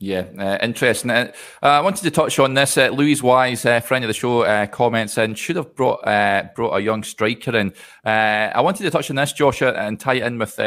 Yeah, 0.02 0.24
uh, 0.38 0.56
interesting. 0.62 1.10
Uh, 1.10 1.30
I 1.60 1.82
wanted 1.82 2.04
to 2.04 2.10
touch 2.10 2.38
on 2.38 2.54
this. 2.54 2.78
Uh, 2.78 2.88
Louise 2.88 3.22
Wise, 3.22 3.66
uh, 3.66 3.80
friend 3.80 4.02
of 4.02 4.08
the 4.08 4.14
show, 4.14 4.40
uh, 4.40 4.66
comments 4.66 5.18
and 5.18 5.36
should 5.36 5.56
have 5.56 5.74
brought 5.74 6.06
uh, 6.08 6.44
brought 6.56 6.74
a 6.74 6.80
young 6.80 7.02
striker 7.02 7.54
in. 7.54 7.74
I 8.02 8.62
wanted 8.62 8.84
to 8.84 8.90
touch 8.90 9.10
on 9.10 9.16
this, 9.16 9.34
Joshua, 9.34 9.72
and 9.74 10.00
tie 10.00 10.14
it 10.14 10.22
in 10.22 10.38
with 10.38 10.58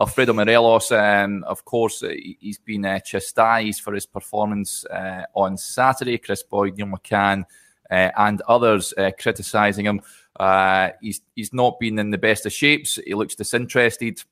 Alfredo 0.00 0.32
Morelos. 0.32 0.90
Um, 0.90 1.44
of 1.44 1.64
course, 1.64 2.02
he's 2.40 2.58
been 2.58 3.00
chastised 3.04 3.82
for 3.82 3.94
his 3.94 4.04
performance 4.04 4.84
on 5.32 5.56
Saturday. 5.56 6.18
Kris 6.18 6.42
Boyd, 6.42 6.76
Neil 6.76 6.88
McCann, 6.88 7.44
and 7.88 8.42
others 8.48 8.92
criticising 9.20 9.86
him. 9.86 10.00
he's 11.00 11.20
he's 11.36 11.52
not 11.52 11.78
been 11.78 12.00
in 12.00 12.10
the 12.10 12.18
best 12.18 12.46
of 12.46 12.52
shapes. 12.52 12.98
He 13.06 13.14
looks 13.14 13.36
disinterested. 13.36 14.24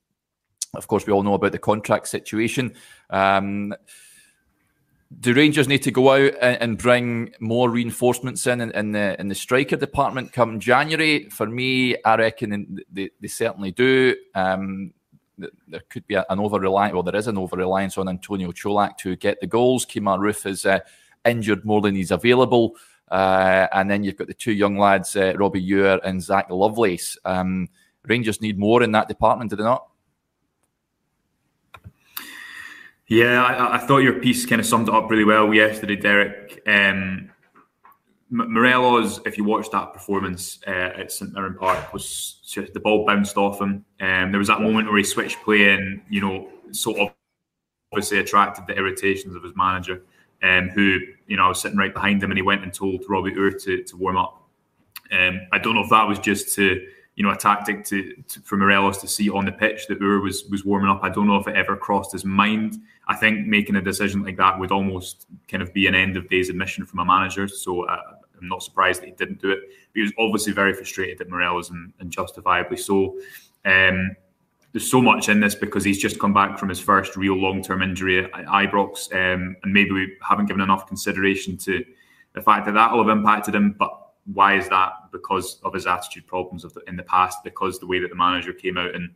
Of 0.74 0.88
course, 0.88 1.06
we 1.06 1.12
all 1.12 1.22
know 1.22 1.34
about 1.34 1.52
the 1.52 1.58
contract 1.58 2.08
situation. 2.08 2.74
Um, 3.10 3.74
do 5.18 5.34
Rangers 5.34 5.66
need 5.66 5.82
to 5.82 5.90
go 5.90 6.10
out 6.10 6.34
and, 6.40 6.62
and 6.62 6.78
bring 6.78 7.34
more 7.40 7.68
reinforcements 7.68 8.46
in, 8.46 8.60
in, 8.60 8.70
in 8.70 8.92
the 8.92 9.20
in 9.20 9.28
the 9.28 9.34
striker 9.34 9.76
department 9.76 10.32
come 10.32 10.60
January? 10.60 11.28
For 11.30 11.46
me, 11.46 11.96
I 12.04 12.16
reckon 12.16 12.80
they, 12.92 13.10
they 13.20 13.28
certainly 13.28 13.72
do. 13.72 14.14
Um, 14.34 14.92
there 15.68 15.82
could 15.88 16.06
be 16.06 16.14
an 16.14 16.24
over 16.30 16.60
reliance, 16.60 16.94
well, 16.94 17.02
there 17.02 17.16
is 17.16 17.26
an 17.26 17.38
over 17.38 17.56
reliance 17.56 17.96
on 17.98 18.08
Antonio 18.08 18.52
Colak 18.52 18.96
to 18.98 19.16
get 19.16 19.40
the 19.40 19.46
goals. 19.46 19.86
Kemar 19.86 20.18
Roofe 20.18 20.46
is 20.46 20.66
uh, 20.66 20.80
injured 21.24 21.64
more 21.64 21.80
than 21.80 21.94
he's 21.94 22.10
available. 22.10 22.76
Uh, 23.10 23.66
and 23.72 23.90
then 23.90 24.04
you've 24.04 24.16
got 24.16 24.28
the 24.28 24.34
two 24.34 24.52
young 24.52 24.78
lads, 24.78 25.16
uh, 25.16 25.32
Robbie 25.36 25.62
Ure 25.62 25.98
and 26.04 26.22
Zach 26.22 26.48
Lovelace. 26.50 27.16
Um, 27.24 27.68
Rangers 28.06 28.40
need 28.40 28.58
more 28.58 28.82
in 28.82 28.92
that 28.92 29.08
department, 29.08 29.50
do 29.50 29.56
they 29.56 29.64
not? 29.64 29.86
Yeah, 33.10 33.42
I, 33.42 33.74
I, 33.74 33.78
thought 33.78 33.98
your 33.98 34.20
piece 34.20 34.46
kind 34.46 34.60
of 34.60 34.66
summed 34.66 34.86
it 34.86 34.94
up 34.94 35.10
really 35.10 35.24
well 35.24 35.52
yesterday, 35.52 35.96
Derek. 35.96 36.62
Um, 36.64 37.28
Morelos, 38.30 39.20
if 39.26 39.36
you 39.36 39.42
watched 39.42 39.72
that 39.72 39.92
performance 39.92 40.60
uh, 40.64 40.92
at 40.96 41.10
St 41.10 41.32
Mirren 41.32 41.56
Park, 41.56 41.92
was 41.92 42.40
just, 42.46 42.72
the 42.72 42.78
ball 42.78 43.04
bounced 43.04 43.36
off 43.36 43.60
him. 43.60 43.84
Um, 44.00 44.30
there 44.30 44.38
was 44.38 44.46
that 44.46 44.60
moment 44.60 44.86
where 44.86 44.96
he 44.96 45.02
switched 45.02 45.42
play 45.42 45.72
and, 45.72 46.00
you 46.08 46.20
know, 46.20 46.50
sort 46.70 47.00
of 47.00 47.12
obviously 47.92 48.20
attracted 48.20 48.68
the 48.68 48.74
irritations 48.74 49.34
of 49.34 49.42
his 49.42 49.56
manager, 49.56 50.04
um, 50.44 50.68
who, 50.68 51.00
you 51.26 51.36
know, 51.36 51.46
I 51.46 51.48
was 51.48 51.60
sitting 51.60 51.78
right 51.78 51.92
behind 51.92 52.22
him 52.22 52.30
and 52.30 52.38
he 52.38 52.42
went 52.42 52.62
and 52.62 52.72
told 52.72 53.04
Robbie 53.08 53.32
Ure 53.32 53.50
to, 53.50 53.82
to 53.82 53.96
warm 53.96 54.18
up. 54.18 54.40
Um, 55.10 55.40
I 55.50 55.58
don't 55.58 55.74
know 55.74 55.82
if 55.82 55.90
that 55.90 56.06
was 56.06 56.20
just 56.20 56.54
to 56.54 56.80
you 57.20 57.26
know, 57.26 57.32
a 57.32 57.36
tactic 57.36 57.84
to, 57.84 58.14
to, 58.28 58.40
for 58.40 58.56
Morelos 58.56 58.96
to 59.02 59.06
see 59.06 59.28
on 59.28 59.44
the 59.44 59.52
pitch 59.52 59.86
that 59.88 60.00
Ure 60.00 60.22
was 60.22 60.46
was 60.46 60.64
warming 60.64 60.88
up. 60.88 61.00
I 61.02 61.10
don't 61.10 61.26
know 61.26 61.36
if 61.36 61.46
it 61.46 61.54
ever 61.54 61.76
crossed 61.76 62.12
his 62.12 62.24
mind. 62.24 62.78
I 63.08 63.14
think 63.14 63.46
making 63.46 63.76
a 63.76 63.82
decision 63.82 64.22
like 64.22 64.38
that 64.38 64.58
would 64.58 64.72
almost 64.72 65.26
kind 65.46 65.62
of 65.62 65.70
be 65.74 65.86
an 65.86 65.94
end 65.94 66.16
of 66.16 66.30
days 66.30 66.48
admission 66.48 66.86
from 66.86 67.00
a 67.00 67.04
manager. 67.04 67.46
So 67.46 67.84
uh, 67.86 67.98
I'm 68.40 68.48
not 68.48 68.62
surprised 68.62 69.02
that 69.02 69.08
he 69.08 69.12
didn't 69.12 69.38
do 69.38 69.50
it. 69.50 69.58
But 69.60 69.96
he 69.96 70.00
was 70.00 70.14
obviously 70.18 70.54
very 70.54 70.72
frustrated 70.72 71.20
at 71.20 71.28
Morelos 71.28 71.68
and, 71.68 71.92
and 72.00 72.10
justifiably 72.10 72.78
so. 72.78 73.18
Um, 73.66 74.16
there's 74.72 74.90
so 74.90 75.02
much 75.02 75.28
in 75.28 75.40
this 75.40 75.54
because 75.54 75.84
he's 75.84 75.98
just 75.98 76.18
come 76.18 76.32
back 76.32 76.58
from 76.58 76.70
his 76.70 76.80
first 76.80 77.18
real 77.18 77.34
long-term 77.34 77.82
injury 77.82 78.24
at 78.24 78.32
Ibrox, 78.32 79.12
um, 79.12 79.56
and 79.62 79.74
maybe 79.74 79.90
we 79.90 80.16
haven't 80.26 80.46
given 80.46 80.62
enough 80.62 80.86
consideration 80.86 81.58
to 81.58 81.84
the 82.32 82.40
fact 82.40 82.64
that 82.64 82.72
that 82.72 82.90
will 82.92 83.06
have 83.06 83.14
impacted 83.14 83.54
him. 83.54 83.76
But 83.78 83.99
why 84.32 84.56
is 84.56 84.68
that? 84.68 84.92
Because 85.12 85.60
of 85.64 85.74
his 85.74 85.86
attitude 85.86 86.26
problems 86.26 86.62
the, 86.62 86.80
in 86.86 86.96
the 86.96 87.02
past, 87.02 87.38
because 87.44 87.78
the 87.78 87.86
way 87.86 87.98
that 87.98 88.08
the 88.08 88.16
manager 88.16 88.52
came 88.52 88.76
out 88.76 88.94
and 88.94 89.10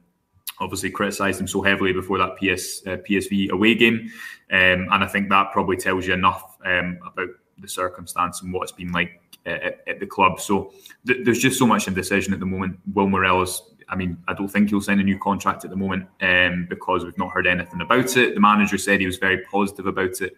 obviously 0.61 0.91
criticised 0.91 1.41
him 1.41 1.49
so 1.49 1.63
heavily 1.63 1.93
before 1.93 2.19
that 2.19 2.37
PS 2.37 2.87
uh, 2.87 2.97
PSV 3.09 3.51
away 3.51 3.75
game, 3.75 4.11
um, 4.51 4.89
and 4.91 5.05
I 5.05 5.07
think 5.07 5.29
that 5.31 5.53
probably 5.53 5.77
tells 5.77 6.07
you 6.07 6.15
enough 6.15 6.57
um, 6.65 6.99
about 7.07 7.29
the 7.59 7.69
circumstance 7.69 8.43
and 8.43 8.53
what 8.53 8.63
it's 8.63 8.73
been 8.73 8.93
like 8.93 9.21
at, 9.47 9.81
at 9.87 10.01
the 10.01 10.07
club. 10.07 10.41
So 10.41 10.73
th- 11.07 11.21
there's 11.25 11.39
just 11.39 11.59
so 11.59 11.67
much 11.67 11.89
indecision 11.89 12.33
at 12.33 12.41
the 12.41 12.47
moment. 12.47 12.79
Will 12.93 13.09
Morelos 13.09 13.74
I 13.89 13.97
mean, 13.97 14.19
I 14.29 14.35
don't 14.35 14.49
think 14.49 14.71
he'll 14.71 14.81
sign 14.81 15.01
a 15.01 15.05
new 15.05 15.19
contract 15.19 15.65
at 15.65 15.71
the 15.71 15.77
moment 15.77 16.07
um, 16.21 16.67
because 16.69 17.05
we've 17.05 17.19
not 17.19 17.33
heard 17.33 17.47
anything 17.47 17.81
about 17.81 18.17
it. 18.17 18.35
The 18.35 18.41
manager 18.41 18.79
said 18.79 19.01
he 19.01 19.07
was 19.07 19.19
very 19.19 19.43
positive 19.45 19.87
about 19.87 20.21
it 20.21 20.35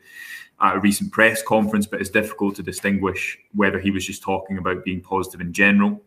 at 0.61 0.77
a 0.77 0.81
recent 0.81 1.13
press 1.13 1.43
conference, 1.43 1.87
but 1.87 2.01
it's 2.01 2.11
difficult 2.11 2.57
to 2.57 2.63
distinguish 2.63 3.39
whether 3.55 3.79
he 3.79 3.91
was 3.91 4.07
just 4.07 4.23
talking 4.23 4.59
about 4.59 4.85
being 4.85 5.01
positive 5.01 5.41
in 5.41 5.53
general. 5.53 6.03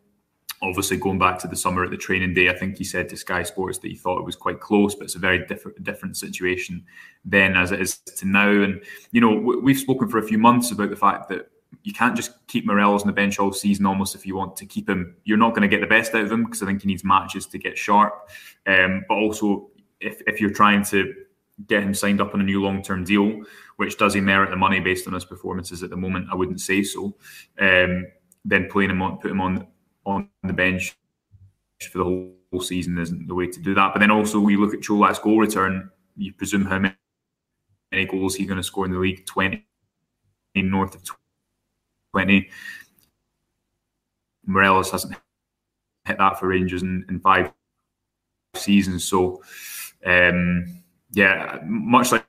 Obviously, 0.61 0.97
going 0.97 1.19
back 1.19 1.39
to 1.39 1.47
the 1.47 1.55
summer 1.55 1.85
at 1.85 1.89
the 1.89 1.97
training 1.97 2.33
day, 2.33 2.49
I 2.49 2.57
think 2.57 2.77
he 2.77 2.83
said 2.83 3.07
to 3.09 3.17
Sky 3.17 3.43
Sports 3.43 3.77
that 3.77 3.87
he 3.87 3.95
thought 3.95 4.19
it 4.19 4.25
was 4.25 4.35
quite 4.35 4.59
close, 4.59 4.93
but 4.93 5.05
it's 5.05 5.15
a 5.15 5.19
very 5.19 5.45
different 5.45 5.81
different 5.83 6.17
situation 6.17 6.83
then 7.23 7.55
as 7.55 7.71
it 7.71 7.79
is 7.79 7.99
to 8.17 8.27
now. 8.27 8.49
And 8.49 8.83
you 9.11 9.21
know, 9.21 9.33
we've 9.33 9.79
spoken 9.79 10.09
for 10.09 10.17
a 10.17 10.27
few 10.27 10.37
months 10.37 10.71
about 10.71 10.89
the 10.89 10.97
fact 10.97 11.29
that 11.29 11.49
you 11.83 11.93
can't 11.93 12.15
just 12.15 12.31
keep 12.47 12.65
Morelos 12.65 13.01
on 13.01 13.07
the 13.07 13.13
bench 13.13 13.39
all 13.39 13.53
season 13.53 13.85
almost 13.85 14.15
if 14.15 14.25
you 14.25 14.35
want 14.35 14.55
to 14.57 14.65
keep 14.65 14.89
him. 14.89 15.15
You're 15.23 15.37
not 15.37 15.51
going 15.51 15.61
to 15.61 15.67
get 15.67 15.81
the 15.81 15.87
best 15.87 16.13
out 16.13 16.25
of 16.25 16.31
him 16.31 16.43
because 16.43 16.61
I 16.61 16.65
think 16.65 16.81
he 16.81 16.87
needs 16.87 17.03
matches 17.03 17.45
to 17.47 17.57
get 17.57 17.77
sharp. 17.77 18.29
Um, 18.67 19.05
but 19.07 19.15
also, 19.15 19.69
if, 19.99 20.21
if 20.27 20.41
you're 20.41 20.49
trying 20.51 20.83
to 20.85 21.13
get 21.67 21.83
him 21.83 21.93
signed 21.93 22.21
up 22.21 22.33
on 22.33 22.41
a 22.41 22.43
new 22.43 22.61
long 22.61 22.81
term 22.81 23.03
deal, 23.03 23.41
which 23.77 23.97
does 23.97 24.13
he 24.13 24.21
merit 24.21 24.49
the 24.49 24.55
money 24.55 24.79
based 24.79 25.07
on 25.07 25.13
his 25.13 25.25
performances 25.25 25.83
at 25.83 25.89
the 25.89 25.97
moment? 25.97 26.27
I 26.31 26.35
wouldn't 26.35 26.61
say 26.61 26.83
so. 26.83 27.15
Um, 27.59 28.07
then 28.45 28.69
playing 28.69 28.91
him 28.91 29.01
on, 29.01 29.17
put 29.17 29.31
him 29.31 29.41
on 29.41 29.67
on 30.05 30.29
the 30.43 30.53
bench 30.53 30.97
for 31.91 31.97
the 31.99 32.03
whole, 32.03 32.35
season 32.61 32.97
isn't 32.97 33.27
the 33.27 33.35
way 33.35 33.45
to 33.45 33.59
do 33.61 33.75
that. 33.75 33.93
But 33.93 33.99
then 33.99 34.09
also, 34.09 34.39
we 34.39 34.57
look 34.57 34.73
at 34.73 34.79
Colak's 34.81 35.19
goal 35.19 35.37
return. 35.37 35.91
You 36.17 36.33
presume 36.33 36.65
how 36.65 36.79
many 36.79 36.95
goals 38.07 38.33
he's 38.33 38.47
going 38.47 38.57
to 38.57 38.63
score 38.63 38.85
in 38.85 38.91
the 38.91 38.97
league? 38.97 39.23
Twenty, 39.27 39.63
north 40.55 40.95
of 40.95 41.03
twenty. 42.11 42.49
Morelos 44.45 44.91
hasn't 44.91 45.15
hit 46.05 46.17
that 46.17 46.39
for 46.39 46.47
Rangers 46.47 46.81
in, 46.81 47.05
in 47.09 47.19
five 47.19 47.51
seasons. 48.55 49.03
So. 49.03 49.41
Um, 50.05 50.81
yeah, 51.11 51.59
much 51.65 52.13
like 52.13 52.25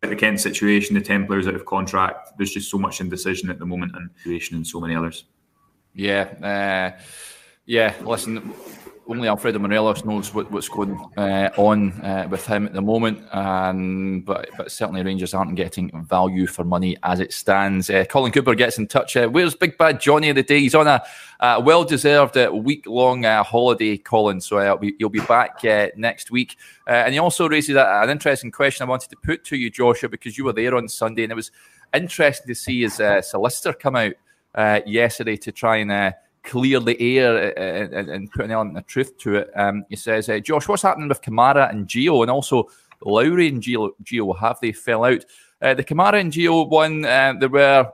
the 0.00 0.16
Kent 0.16 0.40
situation, 0.40 0.94
the 0.94 1.00
Templars 1.00 1.46
out 1.46 1.54
of 1.54 1.64
contract. 1.64 2.30
There's 2.36 2.50
just 2.50 2.68
so 2.68 2.76
much 2.76 3.00
indecision 3.00 3.50
at 3.50 3.60
the 3.60 3.66
moment, 3.66 3.94
and 3.94 4.10
situation 4.16 4.56
and 4.56 4.66
so 4.66 4.80
many 4.80 4.96
others. 4.96 5.24
Yeah, 5.94 6.22
uh, 6.42 7.00
yeah. 7.66 7.94
Listen, 8.02 8.52
only 9.06 9.28
Alfredo 9.28 9.58
Morelos 9.58 10.04
knows 10.04 10.32
what, 10.32 10.50
what's 10.50 10.68
going 10.68 10.98
uh, 11.16 11.50
on 11.56 11.92
uh, 12.00 12.26
with 12.30 12.46
him 12.46 12.66
at 12.66 12.72
the 12.72 12.80
moment. 12.80 13.22
Um, 13.34 14.20
but 14.20 14.48
but 14.56 14.70
certainly 14.70 15.02
Rangers 15.02 15.34
aren't 15.34 15.54
getting 15.54 15.90
value 16.04 16.46
for 16.46 16.64
money 16.64 16.96
as 17.02 17.20
it 17.20 17.32
stands. 17.32 17.90
Uh, 17.90 18.04
Colin 18.04 18.32
Cooper 18.32 18.54
gets 18.54 18.78
in 18.78 18.86
touch. 18.86 19.16
Uh, 19.16 19.28
where's 19.28 19.54
Big 19.54 19.76
Bad 19.76 20.00
Johnny 20.00 20.30
of 20.30 20.36
the 20.36 20.42
day? 20.42 20.60
He's 20.60 20.74
on 20.74 20.86
a, 20.86 21.02
a 21.40 21.60
well-deserved 21.60 22.36
uh, 22.36 22.50
week-long 22.52 23.24
uh, 23.24 23.42
holiday, 23.42 23.96
Colin. 23.96 24.40
So 24.40 24.78
he'll 24.98 25.08
be 25.08 25.20
back 25.20 25.62
next 25.96 26.30
week. 26.30 26.56
and 26.86 27.12
he 27.12 27.18
also 27.18 27.48
raises 27.48 27.76
a, 27.76 28.02
an 28.02 28.10
interesting 28.10 28.50
question 28.50 28.86
I 28.86 28.88
wanted 28.88 29.10
to 29.10 29.16
put 29.16 29.44
to 29.44 29.56
you, 29.56 29.70
Joshua, 29.70 30.08
because 30.08 30.38
you 30.38 30.44
were 30.44 30.52
there 30.52 30.74
on 30.74 30.88
Sunday, 30.88 31.24
and 31.24 31.32
it 31.32 31.36
was 31.36 31.50
interesting 31.92 32.48
to 32.48 32.54
see 32.54 32.82
his 32.82 32.94
solicitor 33.22 33.72
come 33.72 33.96
out 33.96 34.14
yesterday 34.86 35.36
to 35.36 35.52
try 35.52 35.76
and 35.76 36.14
clear 36.44 36.80
the 36.80 37.18
air 37.18 37.36
and, 37.36 37.94
uh, 37.94 37.96
uh, 37.96 38.14
and 38.14 38.30
put 38.30 38.44
an 38.44 38.50
element 38.50 38.78
of 38.78 38.86
truth 38.86 39.16
to 39.18 39.36
it. 39.36 39.50
Um, 39.56 39.84
he 39.88 39.96
says, 39.96 40.28
uh, 40.28 40.38
Josh, 40.38 40.68
what's 40.68 40.82
happening 40.82 41.08
with 41.08 41.22
Kamara 41.22 41.70
and 41.70 41.86
Gio, 41.86 42.22
and 42.22 42.30
also 42.30 42.68
Lowry 43.04 43.48
and 43.48 43.62
Gio? 43.62 43.90
Gio 44.04 44.38
have 44.38 44.60
they 44.60 44.72
fell 44.72 45.04
out? 45.04 45.24
Uh, 45.60 45.74
the 45.74 45.84
Kamara 45.84 46.20
and 46.20 46.32
Gio 46.32 46.68
one, 46.68 47.04
uh, 47.04 47.34
there 47.38 47.48
were 47.48 47.90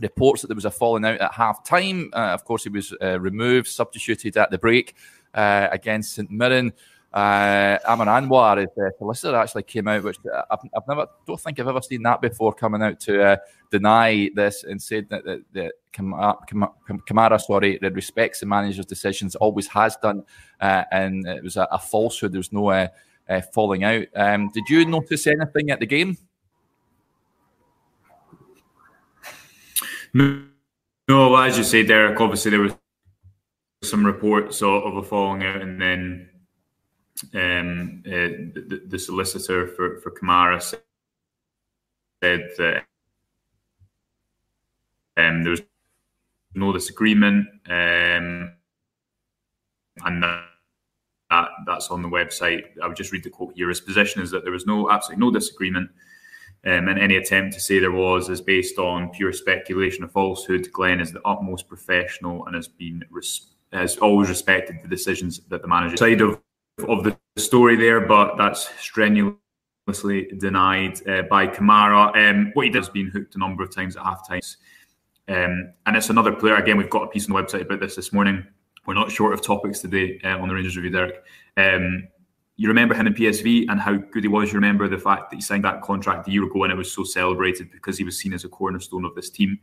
reports 0.00 0.42
that 0.42 0.48
there 0.48 0.54
was 0.54 0.64
a 0.64 0.70
falling 0.70 1.04
out 1.04 1.20
at 1.20 1.32
half 1.32 1.64
time. 1.64 2.10
Of 2.12 2.44
course, 2.44 2.64
he 2.64 2.70
was 2.70 2.94
removed, 3.00 3.68
substituted 3.68 4.36
at 4.36 4.50
the 4.50 4.58
break 4.58 4.94
against 5.34 6.14
St 6.14 6.30
Mirren 6.30 6.72
uh, 7.12 7.78
Aamer 7.88 8.06
Anwar, 8.06 8.58
his 8.58 8.68
uh, 8.78 8.90
solicitor, 8.98 9.36
actually 9.36 9.64
came 9.64 9.88
out, 9.88 10.04
which 10.04 10.18
I've, 10.50 10.60
I've, 10.76 10.86
never, 10.86 11.06
don't 11.26 11.40
think 11.40 11.58
I've 11.58 11.68
ever 11.68 11.82
seen 11.82 12.02
that 12.04 12.20
before, 12.20 12.52
coming 12.52 12.82
out 12.82 13.00
to 13.00 13.22
uh, 13.22 13.36
deny 13.70 14.30
this 14.34 14.64
and 14.64 14.80
said 14.80 15.08
that, 15.10 15.24
that, 15.24 15.42
that 15.52 15.72
Kamara, 15.92 17.40
sorry, 17.40 17.78
that 17.82 17.94
respects 17.94 18.40
the 18.40 18.46
manager's 18.46 18.86
decisions, 18.86 19.34
always 19.36 19.66
has 19.68 19.96
done, 19.96 20.24
uh, 20.60 20.84
and 20.92 21.26
it 21.26 21.42
was 21.42 21.56
a, 21.56 21.66
a 21.70 21.78
falsehood. 21.78 22.32
There 22.32 22.38
was 22.38 22.52
no 22.52 22.70
uh, 22.70 22.88
uh, 23.28 23.40
falling 23.52 23.84
out. 23.84 24.06
Um, 24.14 24.50
did 24.52 24.68
you 24.68 24.84
notice 24.84 25.26
anything 25.26 25.70
at 25.70 25.80
the 25.80 25.86
game? 25.86 26.16
No, 30.12 31.36
as 31.36 31.56
you 31.56 31.64
say, 31.64 31.84
Derek. 31.84 32.20
Obviously, 32.20 32.50
there 32.50 32.60
was 32.60 32.74
some 33.82 34.04
reports 34.04 34.62
of 34.62 34.96
a 34.96 35.02
falling 35.02 35.44
out, 35.44 35.62
and 35.62 35.80
then 35.80 36.28
um, 37.34 38.02
uh, 38.06 38.10
the, 38.10 38.82
the, 38.86 38.98
solicitor 38.98 39.66
for, 39.68 40.00
for 40.00 40.10
Kamara 40.10 40.60
said 40.62 42.48
that 42.58 42.84
um, 45.16 45.42
there 45.42 45.50
was 45.50 45.62
no 46.54 46.72
disagreement. 46.72 47.46
Um, 47.68 48.52
and 50.04 50.22
that, 50.22 51.48
that's 51.66 51.90
on 51.90 52.02
the 52.02 52.08
website. 52.08 52.64
I 52.82 52.86
would 52.86 52.96
just 52.96 53.12
read 53.12 53.24
the 53.24 53.30
quote 53.30 53.54
here. 53.54 53.68
His 53.68 53.80
position 53.80 54.22
is 54.22 54.30
that 54.30 54.42
there 54.42 54.52
was 54.52 54.66
no 54.66 54.90
absolutely 54.90 55.24
no 55.24 55.30
disagreement. 55.30 55.90
Um, 56.66 56.88
and 56.88 56.98
any 56.98 57.16
attempt 57.16 57.54
to 57.54 57.60
say 57.60 57.78
there 57.78 57.90
was 57.90 58.28
is 58.28 58.42
based 58.42 58.78
on 58.78 59.08
pure 59.10 59.32
speculation 59.32 60.04
or 60.04 60.08
falsehood. 60.08 60.70
Glen 60.72 61.00
is 61.00 61.12
the 61.12 61.22
utmost 61.24 61.68
professional 61.68 62.44
and 62.46 62.54
has 62.54 62.68
been 62.68 63.02
res- 63.10 63.52
has 63.72 63.96
always 63.98 64.28
respected 64.28 64.76
the 64.82 64.88
decisions 64.88 65.40
that 65.48 65.62
the 65.62 65.68
manager 65.68 65.96
side 65.96 66.20
of 66.20 66.40
of 66.88 67.04
the 67.04 67.16
story 67.36 67.76
there, 67.76 68.00
but 68.00 68.36
that's 68.36 68.68
strenuously 68.80 69.38
denied 70.38 71.06
uh, 71.06 71.22
by 71.22 71.46
Kamara. 71.46 72.14
Um, 72.16 72.50
what 72.54 72.66
he 72.66 72.70
does 72.70 72.88
been 72.88 73.08
hooked 73.08 73.34
a 73.34 73.38
number 73.38 73.62
of 73.62 73.74
times 73.74 73.96
at 73.96 74.02
half 74.02 74.26
times. 74.26 74.56
Um, 75.30 75.72
and 75.86 75.96
it's 75.96 76.10
another 76.10 76.32
player. 76.32 76.56
Again, 76.56 76.76
we've 76.76 76.90
got 76.90 77.04
a 77.04 77.06
piece 77.06 77.30
on 77.30 77.34
the 77.34 77.40
website 77.40 77.62
about 77.62 77.80
this 77.80 77.96
this 77.96 78.12
morning. 78.12 78.44
We're 78.86 78.94
not 78.94 79.12
short 79.12 79.32
of 79.32 79.42
topics 79.42 79.78
today 79.78 80.20
uh, 80.24 80.38
on 80.38 80.48
the 80.48 80.54
Rangers 80.54 80.76
review, 80.76 80.90
Derek. 80.90 81.22
Um, 81.56 82.08
you 82.56 82.68
remember 82.68 82.94
him 82.94 83.06
in 83.06 83.14
PSV 83.14 83.66
and 83.68 83.80
how 83.80 83.94
good 83.94 84.24
he 84.24 84.28
was. 84.28 84.48
You 84.50 84.56
remember 84.56 84.88
the 84.88 84.98
fact 84.98 85.30
that 85.30 85.36
he 85.36 85.42
signed 85.42 85.64
that 85.64 85.80
contract 85.82 86.28
a 86.28 86.30
year 86.30 86.44
ago 86.44 86.64
and 86.64 86.72
it 86.72 86.76
was 86.76 86.92
so 86.92 87.04
celebrated 87.04 87.70
because 87.70 87.96
he 87.96 88.04
was 88.04 88.18
seen 88.18 88.34
as 88.34 88.44
a 88.44 88.48
cornerstone 88.48 89.04
of 89.04 89.14
this 89.14 89.30
team. 89.30 89.58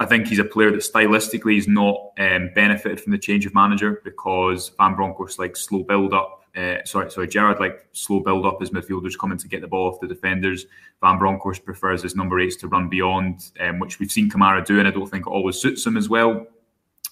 I 0.00 0.06
think 0.06 0.26
he's 0.26 0.40
a 0.40 0.44
player 0.44 0.72
that 0.72 0.80
stylistically 0.80 1.58
is 1.58 1.68
not 1.68 1.96
um, 2.18 2.50
benefited 2.54 3.00
from 3.00 3.12
the 3.12 3.18
change 3.18 3.46
of 3.46 3.54
manager 3.54 4.00
because 4.02 4.70
Van 4.78 4.96
Bronckhorst 4.96 5.38
like 5.38 5.56
slow 5.56 5.84
build 5.84 6.12
up. 6.12 6.43
Uh, 6.56 6.76
sorry, 6.84 7.10
sorry, 7.10 7.26
Gerrard 7.26 7.58
like 7.58 7.88
slow 7.92 8.20
build 8.20 8.46
up 8.46 8.58
as 8.62 8.70
midfielders 8.70 9.18
coming 9.18 9.38
to 9.38 9.48
get 9.48 9.60
the 9.60 9.66
ball 9.66 9.92
off 9.92 10.00
the 10.00 10.06
defenders. 10.06 10.66
Van 11.00 11.18
Bronckhorst 11.18 11.64
prefers 11.64 12.02
his 12.02 12.14
number 12.14 12.38
eights 12.38 12.56
to 12.56 12.68
run 12.68 12.88
beyond, 12.88 13.50
um, 13.60 13.80
which 13.80 13.98
we've 13.98 14.12
seen 14.12 14.30
Kamara 14.30 14.64
do, 14.64 14.78
and 14.78 14.86
I 14.86 14.92
don't 14.92 15.08
think 15.08 15.26
it 15.26 15.30
always 15.30 15.56
suits 15.56 15.84
him 15.84 15.96
as 15.96 16.08
well. 16.08 16.46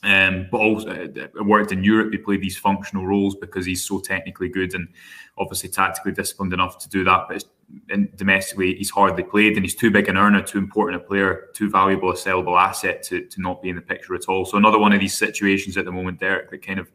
Um, 0.05 0.48
but 0.50 0.59
also, 0.59 0.90
uh, 0.90 1.09
it 1.14 1.46
worked 1.46 1.72
in 1.72 1.85
Europe. 1.85 2.12
He 2.12 2.18
played 2.18 2.40
these 2.40 2.59
functional 2.59 3.07
roles 3.07 3.37
because 3.37 3.64
he's 3.64 3.85
so 3.85 4.00
technically 4.00 4.48
good 4.48 4.74
and 4.74 4.88
obviously 5.38 5.68
tactically 5.68 6.12
disciplined 6.12 6.52
enough 6.52 6.78
to 6.78 6.88
do 6.88 7.05
that. 7.05 7.26
But 7.28 7.44
domestically, 8.16 8.74
he's 8.74 8.90
hardly 8.90 9.22
played, 9.22 9.55
and 9.55 9.64
he's 9.64 9.76
too 9.76 9.90
big 9.90 10.09
an 10.09 10.16
earner, 10.16 10.42
too 10.42 10.59
important 10.59 11.02
a 11.02 11.05
player, 11.05 11.48
too 11.55 11.70
valuable 11.70 12.11
a 12.11 12.14
sellable 12.14 12.61
asset 12.61 13.02
to, 13.05 13.24
to 13.26 13.40
not 13.40 13.62
be 13.62 13.68
in 13.68 13.76
the 13.76 13.83
picture 13.83 14.14
at 14.14 14.28
all. 14.28 14.44
So 14.44 14.57
another 14.57 14.78
one 14.78 14.92
of 14.92 15.00
these 15.00 15.16
situations 15.16 15.76
at 15.76 15.85
the 15.85 15.92
moment, 15.92 16.18
Derek, 16.18 16.50
that 16.50 16.66
kind 16.66 16.81
of 16.81 16.90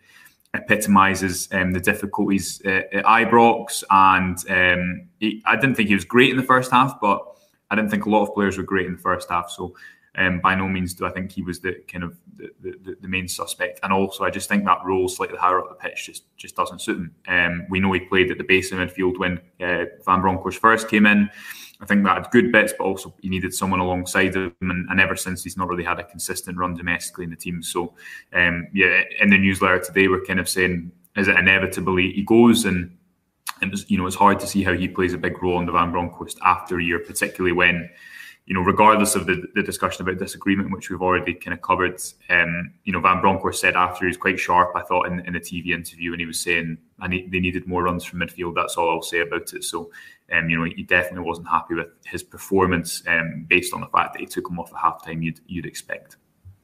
epitomises 0.57 1.47
um, 1.51 1.71
the 1.71 1.79
difficulties 1.79 2.61
uh, 2.65 2.81
at 2.91 3.05
Ibrox. 3.05 3.83
And 3.89 4.37
um, 4.49 5.07
he, 5.19 5.41
I 5.45 5.55
didn't 5.55 5.75
think 5.75 5.89
he 5.89 5.95
was 5.95 6.05
great 6.05 6.31
in 6.31 6.37
the 6.37 6.43
first 6.43 6.71
half, 6.71 6.99
but 6.99 7.21
I 7.69 7.75
didn't 7.75 7.91
think 7.91 8.05
a 8.05 8.09
lot 8.09 8.23
of 8.23 8.33
players 8.33 8.57
were 8.57 8.63
great 8.63 8.87
in 8.87 8.93
the 8.93 9.01
first 9.01 9.29
half. 9.29 9.49
So 9.49 9.75
um, 10.17 10.39
by 10.39 10.55
no 10.55 10.67
means 10.67 10.93
do 10.93 11.05
I 11.05 11.11
think 11.11 11.31
he 11.31 11.43
was 11.43 11.59
the 11.59 11.75
kind 11.91 12.03
of 12.03 12.17
the, 12.37 12.49
the, 12.61 12.97
the, 13.01 13.07
main 13.07 13.27
suspect. 13.27 13.79
And 13.83 13.93
also, 13.93 14.23
I 14.23 14.29
just 14.29 14.49
think 14.49 14.65
that 14.65 14.79
role 14.83 15.07
slightly 15.07 15.37
higher 15.37 15.59
up 15.59 15.69
the 15.69 15.75
pitch 15.75 16.05
just 16.05 16.23
just 16.37 16.55
doesn't 16.55 16.81
suit 16.81 16.97
him. 16.97 17.15
Um, 17.27 17.67
we 17.69 17.79
know 17.79 17.91
he 17.91 17.99
played 17.99 18.31
at 18.31 18.37
the 18.37 18.43
base 18.43 18.71
of 18.71 18.79
midfield 18.79 19.19
when 19.19 19.39
uh, 19.61 19.85
Van 20.05 20.21
Bronckhorst 20.21 20.59
first 20.59 20.89
came 20.89 21.05
in. 21.05 21.29
I 21.79 21.85
think 21.85 22.03
that 22.03 22.17
had 22.17 22.31
good 22.31 22.51
bits, 22.51 22.73
but 22.75 22.85
also 22.85 23.13
he 23.21 23.29
needed 23.29 23.53
someone 23.53 23.79
alongside 23.79 24.35
him. 24.35 24.55
And, 24.61 24.89
and 24.89 24.99
ever 24.99 25.15
since, 25.15 25.43
he's 25.43 25.57
not 25.57 25.67
really 25.67 25.83
had 25.83 25.99
a 25.99 26.03
consistent 26.03 26.57
run 26.57 26.73
domestically 26.73 27.25
in 27.25 27.29
the 27.29 27.35
team. 27.35 27.61
So, 27.61 27.93
um, 28.33 28.67
yeah, 28.73 29.03
in 29.19 29.29
the 29.29 29.37
newsletter 29.37 29.79
today, 29.79 30.07
we're 30.07 30.25
kind 30.25 30.39
of 30.39 30.49
saying, 30.49 30.91
is 31.15 31.27
it 31.27 31.37
inevitably 31.37 32.13
he 32.13 32.23
goes? 32.23 32.65
And 32.65 32.97
it 33.61 33.69
was, 33.69 33.89
you 33.91 33.97
know, 33.99 34.07
it's 34.07 34.15
hard 34.15 34.39
to 34.39 34.47
see 34.47 34.63
how 34.63 34.73
he 34.73 34.87
plays 34.87 35.13
a 35.13 35.19
big 35.19 35.41
role 35.43 35.59
in 35.59 35.67
the 35.67 35.71
Van 35.71 35.91
Bronckhorst 35.91 36.39
after 36.43 36.79
a 36.79 36.83
year, 36.83 36.97
particularly 36.97 37.53
when 37.53 37.89
you 38.47 38.53
know, 38.53 38.61
regardless 38.61 39.13
of 39.15 39.27
the, 39.27 39.43
the 39.55 39.61
discussion 39.61 40.03
about 40.03 40.19
disagreement, 40.19 40.71
which 40.71 40.89
we've 40.89 41.01
already 41.01 41.33
kind 41.33 41.53
of 41.53 41.61
covered, 41.61 42.01
um, 42.29 42.73
you 42.85 42.93
know, 42.93 43.01
Van 43.01 43.19
Bronckhorst 43.19 43.59
said 43.59 43.75
after 43.75 44.05
he 44.05 44.07
was 44.07 44.15
quite 44.15 44.39
sharp, 44.39 44.71
I 44.73 44.83
thought, 44.83 45.07
in, 45.07 45.19
in 45.27 45.35
a 45.35 45.39
TV 45.39 45.71
interview, 45.71 46.13
and 46.13 46.21
he 46.21 46.25
was 46.25 46.39
saying 46.39 46.77
I 47.01 47.09
need, 47.09 47.29
they 47.29 47.41
needed 47.41 47.67
more 47.67 47.83
runs 47.83 48.05
from 48.05 48.19
midfield. 48.19 48.55
That's 48.55 48.77
all 48.77 48.89
I'll 48.89 49.01
say 49.01 49.19
about 49.19 49.53
it. 49.53 49.65
So, 49.65 49.91
um, 50.31 50.49
you 50.49 50.57
know, 50.57 50.63
he 50.63 50.83
definitely 50.83 51.27
wasn't 51.27 51.49
happy 51.49 51.75
with 51.75 51.87
his 52.05 52.23
performance 52.23 53.03
um, 53.05 53.45
based 53.49 53.73
on 53.73 53.81
the 53.81 53.87
fact 53.87 54.13
that 54.13 54.21
he 54.21 54.25
took 54.25 54.49
him 54.49 54.59
off 54.59 54.71
at 54.73 54.79
halftime. 54.79 55.21
You'd 55.21 55.41
you'd 55.45 55.65
expect. 55.65 56.15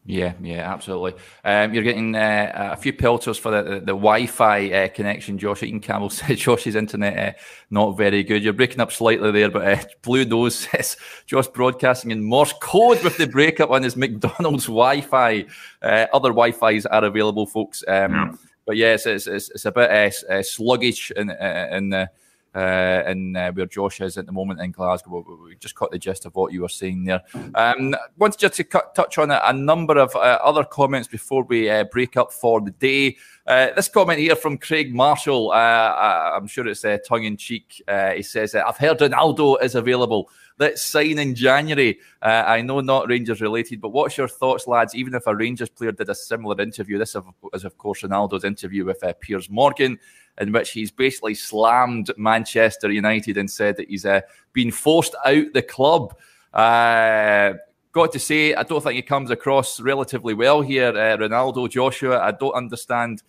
Yeah, 0.06 0.34
yeah, 0.42 0.70
absolutely. 0.70 1.13
Um, 1.46 1.74
you're 1.74 1.84
getting 1.84 2.13
uh, 2.13 2.72
a 2.74 2.76
few 2.76 2.92
pelters 2.92 3.38
for 3.38 3.52
the, 3.52 3.63
the, 3.63 3.80
the 3.80 3.86
Wi-Fi 3.94 4.70
uh, 4.72 4.88
connection. 4.89 5.38
Josh 5.38 5.63
Eaton 5.63 5.80
Campbell 5.80 6.10
said 6.10 6.38
Josh's 6.38 6.76
internet 6.76 7.36
uh, 7.36 7.39
not 7.70 7.98
very 7.98 8.22
good. 8.24 8.44
You're 8.44 8.52
breaking 8.52 8.82
up 8.82 8.92
slightly 8.92 9.32
there, 9.32 9.50
but 9.50 9.66
uh, 9.66 9.82
Blue 10.02 10.26
Nose 10.26 10.56
says 10.72 10.98
Josh 11.26 11.48
broadcasting 11.48 12.12
in 12.12 12.22
Morse 12.22 12.54
code 12.60 13.02
with 13.02 13.18
the 13.18 13.28
breakup 13.28 13.70
on 13.70 13.84
his 13.84 13.96
McDonald's 13.98 14.66
Wi-Fi. 14.66 15.46
Uh, 15.82 16.08
other 16.12 16.30
Wi-Fi's 16.30 16.86
are 16.86 17.06
available, 17.06 17.46
folks. 17.46 17.84
Um, 17.88 18.13
yeah. 18.13 18.32
But 18.66 18.78
yes, 18.78 19.06
it's, 19.06 19.28
it's, 19.28 19.52
it's 19.52 19.66
a 19.66 19.72
bit 19.72 19.89
uh, 19.89 20.44
sluggish 20.44 21.12
in 21.12 21.30
in 21.30 21.89
the 21.89 22.10
uh, 22.56 23.04
in 23.08 23.36
uh, 23.36 23.52
where 23.52 23.66
Josh 23.66 24.02
is 24.02 24.18
at 24.18 24.26
the 24.26 24.32
moment 24.32 24.60
in 24.62 24.72
Glasgow. 24.72 25.26
We 25.44 25.56
just 25.56 25.76
caught 25.76 25.92
the 25.92 26.00
gist 26.00 26.26
of 26.26 26.36
what 26.36 26.54
you 26.54 26.62
were 26.62 26.70
saying 26.70 27.06
there. 27.06 27.22
Um, 27.56 27.96
wanted 28.18 28.39
just 28.39 28.56
to 28.56 28.63
cut, 28.63 28.96
touch 28.96 29.18
on 29.18 29.32
a, 29.32 29.42
a 29.46 29.54
number 29.54 29.98
of 29.98 30.16
uh, 30.16 30.39
other 30.44 30.63
comments 30.63 31.08
before 31.08 31.44
we 31.44 31.70
uh, 31.70 31.86
break 31.86 32.18
up 32.18 32.32
for 32.32 32.62
the 32.62 32.72
day. 32.72 33.18
Uh, 33.46 33.70
this 33.76 33.89
comment 33.89 34.20
here 34.20 34.36
from 34.36 34.58
Craig 34.58 34.94
Marshall, 34.94 35.52
uh, 35.52 36.34
I'm 36.36 36.48
sure 36.48 36.68
it's 36.68 36.86
tongue 37.08 37.24
in 37.26 37.38
cheek. 37.38 37.82
he 38.16 38.22
says, 38.24 38.56
"I've 38.56 38.78
heard 38.78 39.00
Ronaldo 39.00 39.62
is 39.62 39.76
available." 39.76 40.30
Let's 40.60 40.84
sign 40.84 41.18
in 41.18 41.34
January. 41.34 42.00
Uh, 42.22 42.44
I 42.46 42.62
know 42.62 42.80
not 42.80 43.10
Rangers 43.10 43.42
related, 43.42 43.82
but 43.82 43.89
what's 43.89 44.18
your 44.18 44.28
thoughts, 44.28 44.68
lads? 44.68 44.94
Even 44.94 45.16
if 45.16 45.26
a 45.26 45.36
Rangers 45.36 45.70
player 45.70 45.92
did 45.92 46.10
a 46.10 46.16
similar 46.16 46.62
interview, 46.62 47.00
this 47.00 47.16
is, 47.54 47.66
of 47.66 47.78
course, 47.78 48.04
Ronaldo's 48.04 48.44
interview 48.44 48.86
with 48.86 49.04
uh, 49.04 49.13
Piers 49.20 49.50
Morgan 49.50 49.98
in 50.39 50.52
which 50.52 50.72
he's 50.72 50.91
basically 50.91 51.36
slammed 51.36 52.12
Manchester 52.17 52.91
United 52.91 53.38
and 53.38 53.50
said 53.50 53.78
that 53.78 53.89
he's 53.89 54.06
uh, 54.06 54.22
been 54.54 54.72
forced 54.72 55.15
out 55.26 55.54
the 55.54 55.62
club. 55.62 56.15
Uh, 56.54 57.54
got 57.91 58.12
to 58.12 58.19
say, 58.19 58.56
I 58.56 58.63
don't 58.63 58.84
think 58.84 58.96
he 58.96 59.02
comes 59.02 59.30
across 59.30 59.80
relatively 59.80 60.34
well 60.34 60.62
here, 60.62 60.89
uh, 60.89 61.17
Ronaldo 61.17 61.69
Joshua. 61.69 62.19
I 62.19 62.32
don't 62.32 62.54
understand 62.54 63.22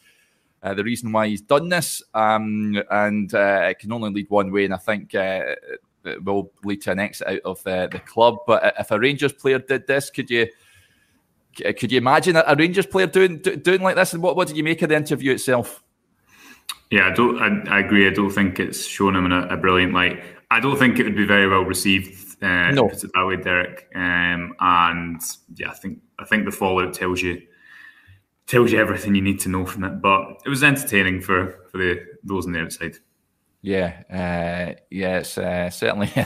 uh, 0.63 0.73
the 0.73 0.85
reason 0.85 1.13
why 1.13 1.29
he's 1.29 1.43
done 1.43 1.69
this, 1.69 2.03
um, 2.15 2.83
and 2.91 3.33
uh, 3.35 3.67
it 3.71 3.79
can 3.79 3.93
only 3.93 4.11
lead 4.11 4.31
one 4.31 4.51
way. 4.51 4.65
And 4.65 4.73
I 4.73 4.79
think 4.79 5.15
uh, 5.15 5.55
it 6.05 6.25
will 6.25 6.51
lead 6.65 6.81
to 6.83 6.93
an 6.93 6.99
exit 6.99 7.29
out 7.29 7.41
of 7.45 7.63
the, 7.65 7.89
the 7.93 7.99
club. 7.99 8.39
But 8.47 8.75
if 8.79 8.91
a 8.91 8.99
Rangers 8.99 9.35
player 9.35 9.59
did 9.59 9.87
this, 9.87 10.11
could 10.11 10.31
you? 10.31 10.49
Could 11.55 11.93
you 11.93 11.99
imagine 11.99 12.35
a 12.35 12.57
Rangers 12.59 12.87
player 12.87 13.07
doing 13.07 13.39
doing 13.39 13.81
like 13.81 13.95
this? 13.95 14.13
And 14.13 14.23
what, 14.23 14.35
what 14.35 14.49
did 14.49 14.57
you 14.57 14.65
make 14.65 14.83
of 14.83 14.89
the 14.89 14.97
interview 14.97 15.33
itself? 15.33 15.85
Yeah, 16.95 17.09
I 17.09 17.11
don't. 17.11 17.39
I, 17.43 17.79
I, 17.79 17.81
agree. 17.81 18.07
I 18.07 18.13
don't 18.13 18.31
think 18.31 18.61
it's 18.61 18.87
shown 18.87 19.17
him 19.17 19.27
in 19.27 19.33
a, 19.33 19.49
a, 19.49 19.57
brilliant 19.57 19.93
light. 19.93 20.23
I 20.53 20.61
don't 20.61 20.79
think 20.79 21.01
it 21.01 21.03
would 21.03 21.17
be 21.17 21.27
very 21.27 21.49
well 21.49 21.65
received. 21.65 22.41
Uh, 22.41 22.71
no, 22.71 22.89
put 22.89 23.03
it 23.03 23.11
that 23.13 23.27
way, 23.27 23.37
Derek. 23.37 23.89
Um, 23.97 24.55
and 24.61 25.21
yeah, 25.57 25.71
I 25.71 25.75
think 25.75 25.99
I 26.21 26.25
think 26.25 26.45
the 26.45 26.53
fallout 26.53 26.95
tells 26.95 27.21
you 27.21 27.43
tells 28.47 28.71
you 28.71 28.79
everything 28.79 29.17
you 29.17 29.23
need 29.23 29.41
to 29.41 29.49
know 29.49 29.67
from 29.67 29.83
it. 29.83 30.01
But 30.01 30.41
it 30.47 30.49
was 30.49 30.63
entertaining 30.63 31.21
for 31.21 31.67
for 31.73 31.79
the 31.79 32.01
those 32.23 32.47
on 32.47 32.53
the 32.53 32.61
outside. 32.61 32.99
Yeah, 33.65 34.77
uh, 34.93 34.95
uh, 35.39 35.71
certainly 35.71 36.11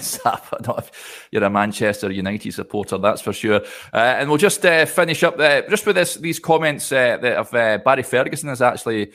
not 0.67 0.79
if 0.79 1.29
you're 1.31 1.45
a 1.45 1.49
Manchester 1.49 2.11
United 2.11 2.53
supporter, 2.53 2.99
that's 2.99 3.21
for 3.21 3.33
sure. 3.33 3.61
Uh, 3.95 4.17
and 4.19 4.29
we'll 4.29 4.39
just 4.39 4.67
uh, 4.67 4.85
finish 4.87 5.23
up 5.23 5.39
uh, 5.39 5.63
just 5.71 5.87
with 5.87 5.95
this, 5.95 6.17
these 6.17 6.41
comments 6.41 6.91
uh, 6.91 7.17
that 7.19 7.37
of 7.37 7.53
Barry 7.53 8.03
Ferguson 8.03 8.49
has 8.49 8.61
actually 8.61 9.13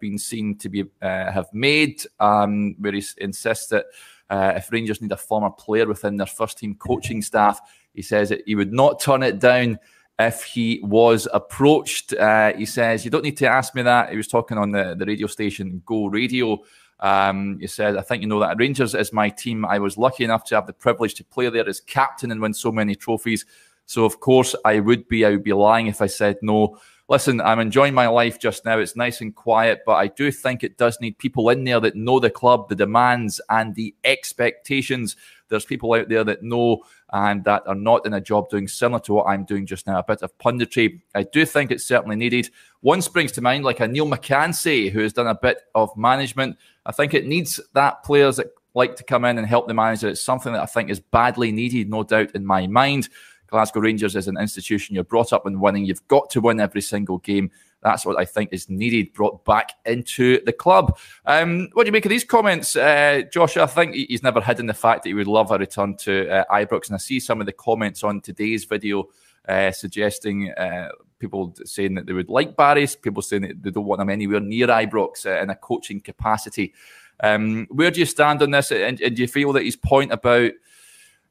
been 0.00 0.16
seen 0.16 0.56
to 0.56 0.70
be 0.70 0.84
have 1.02 1.52
made, 1.52 2.00
um, 2.20 2.74
where 2.78 2.92
he 2.92 3.04
insists 3.18 3.66
that 3.66 3.84
if 4.30 4.72
Rangers 4.72 5.02
need 5.02 5.12
a 5.12 5.18
former 5.18 5.50
player 5.50 5.86
within 5.86 6.16
their 6.16 6.26
first 6.26 6.56
team 6.56 6.74
coaching 6.76 7.20
staff, 7.20 7.60
he 7.92 8.00
says 8.00 8.30
that 8.30 8.44
he 8.46 8.54
would 8.54 8.72
not 8.72 8.98
turn 8.98 9.22
it 9.22 9.40
down 9.40 9.78
if 10.18 10.42
he 10.42 10.80
was 10.82 11.28
approached. 11.34 12.14
he 12.56 12.64
says, 12.64 13.04
"You 13.04 13.10
don't 13.10 13.24
need 13.24 13.36
to 13.36 13.46
ask 13.46 13.74
me 13.74 13.82
that." 13.82 14.08
He 14.08 14.16
was 14.16 14.26
talking 14.26 14.56
on 14.56 14.70
the, 14.70 14.96
the 14.98 15.04
radio 15.04 15.26
station 15.26 15.82
Go 15.84 16.06
Radio. 16.06 16.62
Um, 17.00 17.58
he 17.60 17.66
said, 17.66 17.96
I 17.96 18.02
think 18.02 18.22
you 18.22 18.28
know 18.28 18.40
that 18.40 18.58
Rangers 18.58 18.94
is 18.94 19.12
my 19.12 19.28
team. 19.28 19.64
I 19.64 19.78
was 19.78 19.98
lucky 19.98 20.24
enough 20.24 20.44
to 20.44 20.54
have 20.54 20.66
the 20.66 20.72
privilege 20.72 21.14
to 21.14 21.24
play 21.24 21.48
there 21.50 21.68
as 21.68 21.80
captain 21.80 22.30
and 22.30 22.40
win 22.40 22.54
so 22.54 22.72
many 22.72 22.94
trophies. 22.94 23.44
So, 23.84 24.04
of 24.04 24.20
course, 24.20 24.54
I 24.64 24.80
would 24.80 25.06
be. 25.08 25.24
I 25.24 25.30
would 25.30 25.44
be 25.44 25.52
lying 25.52 25.86
if 25.86 26.00
I 26.02 26.06
said 26.06 26.38
no. 26.42 26.78
Listen, 27.08 27.40
I'm 27.40 27.60
enjoying 27.60 27.94
my 27.94 28.08
life 28.08 28.40
just 28.40 28.64
now. 28.64 28.78
It's 28.80 28.96
nice 28.96 29.20
and 29.20 29.32
quiet, 29.32 29.82
but 29.86 29.92
I 29.92 30.08
do 30.08 30.32
think 30.32 30.64
it 30.64 30.76
does 30.76 31.00
need 31.00 31.18
people 31.18 31.48
in 31.50 31.62
there 31.62 31.78
that 31.78 31.94
know 31.94 32.18
the 32.18 32.30
club, 32.30 32.68
the 32.68 32.74
demands, 32.74 33.40
and 33.48 33.76
the 33.76 33.94
expectations. 34.02 35.14
There's 35.48 35.64
people 35.64 35.92
out 35.94 36.08
there 36.08 36.24
that 36.24 36.42
know 36.42 36.82
and 37.12 37.44
that 37.44 37.62
are 37.66 37.74
not 37.74 38.04
in 38.04 38.14
a 38.14 38.20
job 38.20 38.48
doing 38.48 38.66
similar 38.66 39.00
to 39.00 39.12
what 39.12 39.26
I'm 39.26 39.44
doing 39.44 39.66
just 39.66 39.86
now. 39.86 39.98
A 39.98 40.02
bit 40.02 40.22
of 40.22 40.36
punditry. 40.38 41.00
I 41.14 41.22
do 41.22 41.44
think 41.44 41.70
it's 41.70 41.84
certainly 41.84 42.16
needed. 42.16 42.50
One 42.80 43.00
springs 43.00 43.32
to 43.32 43.40
mind, 43.40 43.64
like 43.64 43.80
a 43.80 43.88
Neil 43.88 44.06
McCann 44.06 44.90
who 44.90 45.00
has 45.00 45.12
done 45.12 45.28
a 45.28 45.34
bit 45.34 45.62
of 45.74 45.96
management. 45.96 46.56
I 46.84 46.92
think 46.92 47.14
it 47.14 47.26
needs 47.26 47.60
that 47.74 48.02
players 48.02 48.36
that 48.36 48.48
like 48.74 48.96
to 48.96 49.04
come 49.04 49.24
in 49.24 49.38
and 49.38 49.46
help 49.46 49.68
the 49.68 49.74
manager. 49.74 50.08
It's 50.08 50.20
something 50.20 50.52
that 50.52 50.62
I 50.62 50.66
think 50.66 50.90
is 50.90 51.00
badly 51.00 51.50
needed, 51.50 51.88
no 51.88 52.02
doubt, 52.02 52.32
in 52.34 52.44
my 52.44 52.66
mind. 52.66 53.08
Glasgow 53.46 53.80
Rangers 53.80 54.16
is 54.16 54.28
an 54.28 54.36
institution 54.36 54.94
you're 54.94 55.04
brought 55.04 55.32
up 55.32 55.46
in 55.46 55.60
winning. 55.60 55.84
You've 55.84 56.06
got 56.08 56.28
to 56.30 56.40
win 56.40 56.60
every 56.60 56.82
single 56.82 57.18
game. 57.18 57.50
That's 57.82 58.04
what 58.04 58.18
I 58.18 58.24
think 58.24 58.52
is 58.52 58.68
needed, 58.68 59.12
brought 59.12 59.44
back 59.44 59.72
into 59.84 60.42
the 60.44 60.52
club. 60.52 60.98
Um, 61.24 61.68
what 61.72 61.84
do 61.84 61.88
you 61.88 61.92
make 61.92 62.06
of 62.06 62.10
these 62.10 62.24
comments, 62.24 62.74
uh, 62.74 63.22
Josh? 63.32 63.56
I 63.56 63.66
think 63.66 63.94
he's 63.94 64.22
never 64.22 64.40
hidden 64.40 64.66
the 64.66 64.74
fact 64.74 65.02
that 65.02 65.10
he 65.10 65.14
would 65.14 65.26
love 65.26 65.50
a 65.50 65.58
return 65.58 65.96
to 65.98 66.28
uh, 66.28 66.44
Ibrox, 66.50 66.88
and 66.88 66.94
I 66.94 66.98
see 66.98 67.20
some 67.20 67.40
of 67.40 67.46
the 67.46 67.52
comments 67.52 68.02
on 68.02 68.20
today's 68.20 68.64
video 68.64 69.08
uh, 69.48 69.70
suggesting 69.70 70.52
uh, 70.52 70.88
people 71.18 71.54
saying 71.64 71.94
that 71.94 72.06
they 72.06 72.12
would 72.12 72.28
like 72.28 72.56
Barry's, 72.56 72.96
people 72.96 73.22
saying 73.22 73.42
that 73.42 73.62
they 73.62 73.70
don't 73.70 73.86
want 73.86 74.00
him 74.00 74.10
anywhere 74.10 74.40
near 74.40 74.66
Ibrox 74.66 75.26
uh, 75.26 75.40
in 75.40 75.50
a 75.50 75.56
coaching 75.56 76.00
capacity. 76.00 76.74
Um, 77.20 77.66
where 77.70 77.90
do 77.90 78.00
you 78.00 78.06
stand 78.06 78.42
on 78.42 78.50
this? 78.50 78.72
And, 78.72 79.00
and 79.00 79.16
do 79.16 79.22
you 79.22 79.28
feel 79.28 79.52
that 79.52 79.64
his 79.64 79.76
point 79.76 80.12
about 80.12 80.52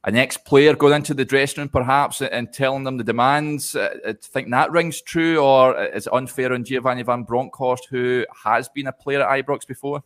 an 0.06 0.14
ex-player 0.14 0.76
going 0.76 0.94
into 0.94 1.12
the 1.14 1.24
dressing 1.24 1.62
room 1.62 1.68
perhaps 1.68 2.22
and 2.22 2.52
telling 2.52 2.84
them 2.84 2.96
the 2.96 3.04
demands. 3.04 3.74
I 3.74 3.80
uh, 3.80 3.90
uh, 4.06 4.12
think 4.22 4.50
that 4.50 4.70
rings 4.70 5.02
true, 5.02 5.38
or 5.38 5.84
is 5.84 6.06
it 6.06 6.12
unfair 6.12 6.52
on 6.52 6.64
Giovanni 6.64 7.02
Van 7.02 7.24
Bronckhorst, 7.24 7.88
who 7.90 8.24
has 8.44 8.68
been 8.68 8.86
a 8.86 8.92
player 8.92 9.20
at 9.20 9.44
Ibrox 9.44 9.66
before? 9.66 10.04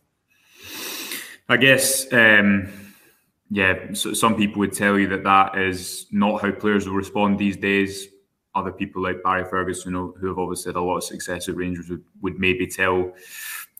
I 1.47 1.57
guess, 1.57 2.11
um, 2.11 2.71
yeah. 3.51 3.93
So 3.93 4.13
some 4.13 4.35
people 4.35 4.59
would 4.59 4.73
tell 4.73 4.97
you 4.97 5.07
that 5.09 5.23
that 5.23 5.55
is 5.57 6.07
not 6.11 6.41
how 6.41 6.51
players 6.51 6.87
will 6.87 6.95
respond 6.95 7.37
these 7.37 7.57
days. 7.57 8.07
Other 8.55 8.71
people 8.71 9.03
like 9.03 9.21
Barry 9.23 9.45
Ferguson, 9.45 9.93
who 9.93 10.27
have 10.27 10.39
obviously 10.39 10.69
had 10.69 10.77
a 10.77 10.81
lot 10.81 10.97
of 10.97 11.03
success 11.03 11.47
at 11.47 11.55
Rangers, 11.55 11.89
would, 11.89 12.03
would 12.21 12.39
maybe 12.39 12.65
tell 12.65 13.13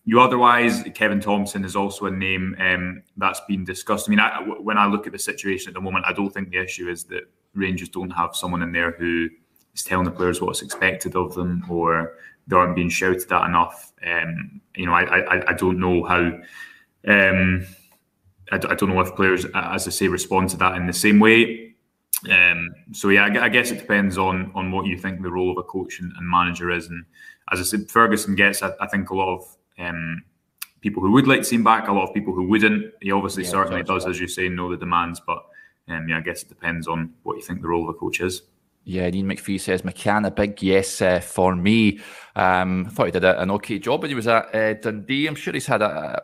you 0.03 0.19
otherwise, 0.19 0.83
Kevin 0.95 1.19
Thomson 1.19 1.63
is 1.63 1.75
also 1.75 2.05
a 2.05 2.11
name 2.11 2.55
um, 2.59 3.03
that's 3.17 3.41
been 3.47 3.63
discussed. 3.63 4.07
I 4.07 4.09
mean, 4.09 4.19
I, 4.19 4.41
when 4.41 4.77
I 4.77 4.87
look 4.87 5.05
at 5.05 5.13
the 5.13 5.19
situation 5.19 5.69
at 5.69 5.73
the 5.75 5.81
moment, 5.81 6.05
I 6.07 6.13
don't 6.13 6.31
think 6.31 6.49
the 6.49 6.57
issue 6.57 6.89
is 6.89 7.03
that 7.05 7.23
Rangers 7.53 7.89
don't 7.89 8.09
have 8.09 8.35
someone 8.35 8.63
in 8.63 8.71
there 8.71 8.91
who 8.91 9.29
is 9.75 9.83
telling 9.83 10.05
the 10.05 10.11
players 10.11 10.41
what's 10.41 10.63
expected 10.63 11.15
of 11.15 11.35
them, 11.35 11.63
or 11.69 12.13
they 12.47 12.55
aren't 12.55 12.75
being 12.75 12.89
shouted 12.89 13.31
at 13.31 13.45
enough. 13.45 13.93
Um, 14.05 14.61
you 14.75 14.87
know, 14.87 14.93
I, 14.93 15.19
I, 15.19 15.49
I 15.51 15.53
don't 15.53 15.79
know 15.79 16.03
how. 16.03 16.31
Um, 17.07 17.67
I, 18.51 18.55
I, 18.55 18.75
don't 18.75 18.89
know 18.89 18.99
if 19.01 19.15
players, 19.15 19.45
as 19.53 19.87
I 19.87 19.91
say, 19.91 20.07
respond 20.07 20.49
to 20.49 20.57
that 20.57 20.75
in 20.75 20.87
the 20.87 20.93
same 20.93 21.19
way. 21.19 21.75
Um, 22.29 22.69
so 22.91 23.09
yeah, 23.09 23.25
I, 23.25 23.45
I, 23.45 23.49
guess 23.49 23.71
it 23.71 23.79
depends 23.79 24.17
on 24.17 24.51
on 24.53 24.71
what 24.71 24.85
you 24.85 24.97
think 24.97 25.21
the 25.21 25.31
role 25.31 25.51
of 25.51 25.57
a 25.57 25.63
coach 25.63 25.99
and, 25.99 26.11
and 26.17 26.29
manager 26.29 26.69
is. 26.69 26.87
And 26.87 27.05
as 27.51 27.59
I 27.59 27.63
said, 27.63 27.89
Ferguson 27.89 28.35
gets, 28.35 28.61
I, 28.61 28.71
I 28.79 28.87
think, 28.87 29.09
a 29.09 29.15
lot 29.15 29.35
of 29.35 29.57
um, 29.81 30.23
people 30.81 31.01
who 31.01 31.11
would 31.11 31.27
like 31.27 31.39
to 31.39 31.45
see 31.45 31.55
him 31.55 31.63
back, 31.63 31.87
a 31.87 31.91
lot 31.91 32.07
of 32.07 32.13
people 32.13 32.33
who 32.33 32.43
wouldn't. 32.43 32.93
He 33.01 33.11
obviously 33.11 33.43
yeah, 33.43 33.49
certainly 33.49 33.83
does, 33.83 34.05
as 34.05 34.19
you 34.19 34.27
say, 34.27 34.49
know 34.49 34.69
the 34.69 34.77
demands, 34.77 35.21
but 35.25 35.45
um, 35.87 36.07
yeah, 36.07 36.17
I 36.17 36.21
guess 36.21 36.43
it 36.43 36.49
depends 36.49 36.87
on 36.87 37.13
what 37.23 37.37
you 37.37 37.41
think 37.41 37.61
the 37.61 37.67
role 37.67 37.89
of 37.89 37.95
a 37.95 37.97
coach 37.97 38.21
is. 38.21 38.43
Yeah, 38.83 39.07
Ian 39.07 39.27
McPhee 39.27 39.59
says 39.59 39.83
McCann 39.83 40.25
a 40.25 40.31
big 40.31 40.61
yes 40.63 41.01
uh, 41.01 41.19
for 41.19 41.55
me. 41.55 41.99
Um, 42.35 42.87
I 42.87 42.89
thought 42.89 43.05
he 43.05 43.11
did 43.11 43.23
a, 43.23 43.39
an 43.39 43.51
okay 43.51 43.77
job 43.77 44.01
when 44.01 44.09
he 44.09 44.15
was 44.15 44.27
at 44.27 44.55
uh, 44.55 44.73
Dundee. 44.73 45.27
I'm 45.27 45.35
sure 45.35 45.53
he's 45.53 45.67
had 45.67 45.83
a, 45.83 46.19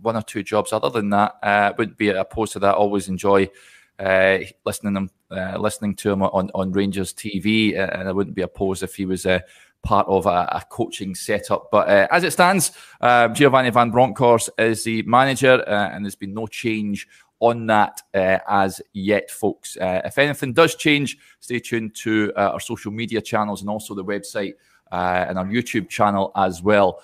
one 0.00 0.16
or 0.16 0.22
two 0.22 0.42
jobs 0.42 0.72
other 0.72 0.88
than 0.88 1.10
that. 1.10 1.36
Uh, 1.42 1.72
wouldn't 1.76 1.98
be 1.98 2.08
opposed 2.08 2.52
to 2.54 2.58
that. 2.60 2.74
Always 2.74 3.08
enjoy 3.08 3.50
uh, 3.98 4.38
listening 4.64 4.94
them, 4.94 5.10
uh, 5.30 5.58
listening 5.58 5.94
to 5.96 6.10
him 6.10 6.22
on, 6.22 6.50
on 6.54 6.72
Rangers 6.72 7.12
TV, 7.12 7.78
uh, 7.78 7.90
and 7.92 8.08
I 8.08 8.12
wouldn't 8.12 8.34
be 8.34 8.42
opposed 8.42 8.82
if 8.82 8.94
he 8.94 9.04
was 9.04 9.26
uh, 9.26 9.40
part 9.82 10.06
of 10.08 10.26
a, 10.26 10.48
a 10.52 10.62
coaching 10.68 11.14
setup. 11.14 11.70
But 11.70 11.88
uh, 11.88 12.08
as 12.10 12.24
it 12.24 12.32
stands, 12.32 12.72
uh, 13.00 13.28
Giovanni 13.28 13.70
Van 13.70 13.90
Bronckhorst 13.90 14.50
is 14.58 14.84
the 14.84 15.02
manager, 15.02 15.62
uh, 15.66 15.90
and 15.90 16.04
there's 16.04 16.14
been 16.14 16.34
no 16.34 16.46
change 16.46 17.08
on 17.40 17.66
that 17.66 18.02
uh, 18.14 18.38
as 18.48 18.82
yet, 18.92 19.30
folks. 19.30 19.76
Uh, 19.76 20.02
if 20.04 20.18
anything 20.18 20.52
does 20.52 20.74
change, 20.74 21.16
stay 21.40 21.58
tuned 21.58 21.94
to 21.94 22.32
uh, 22.36 22.50
our 22.52 22.60
social 22.60 22.92
media 22.92 23.20
channels 23.20 23.62
and 23.62 23.70
also 23.70 23.94
the 23.94 24.04
website. 24.04 24.54
and 24.90 25.38
our 25.38 25.46
YouTube 25.46 25.88
channel 25.88 26.32
as 26.36 26.62
well 26.62 27.00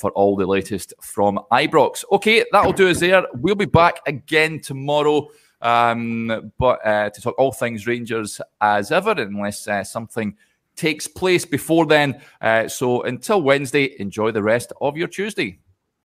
for 0.00 0.10
all 0.10 0.36
the 0.36 0.46
latest 0.46 0.92
from 1.00 1.38
Ibrox. 1.52 2.04
Okay, 2.12 2.44
that'll 2.52 2.72
do 2.72 2.90
us 2.90 3.00
there. 3.00 3.24
We'll 3.34 3.54
be 3.54 3.64
back 3.64 4.00
again 4.06 4.60
tomorrow. 4.60 5.28
Um, 5.60 6.52
but 6.58 6.82
to 6.84 7.20
talk 7.22 7.38
all 7.38 7.52
things 7.52 7.86
Rangers 7.86 8.40
as 8.60 8.92
ever, 8.92 9.12
unless 9.12 9.68
something 9.84 10.36
takes 10.78 11.06
place 11.06 11.44
before 11.44 11.84
then. 11.84 12.22
Uh, 12.40 12.68
so 12.68 13.02
until 13.02 13.42
Wednesday, 13.42 13.94
enjoy 13.98 14.30
the 14.30 14.42
rest 14.42 14.72
of 14.80 14.96
your 14.96 15.08
Tuesday. 15.08 15.58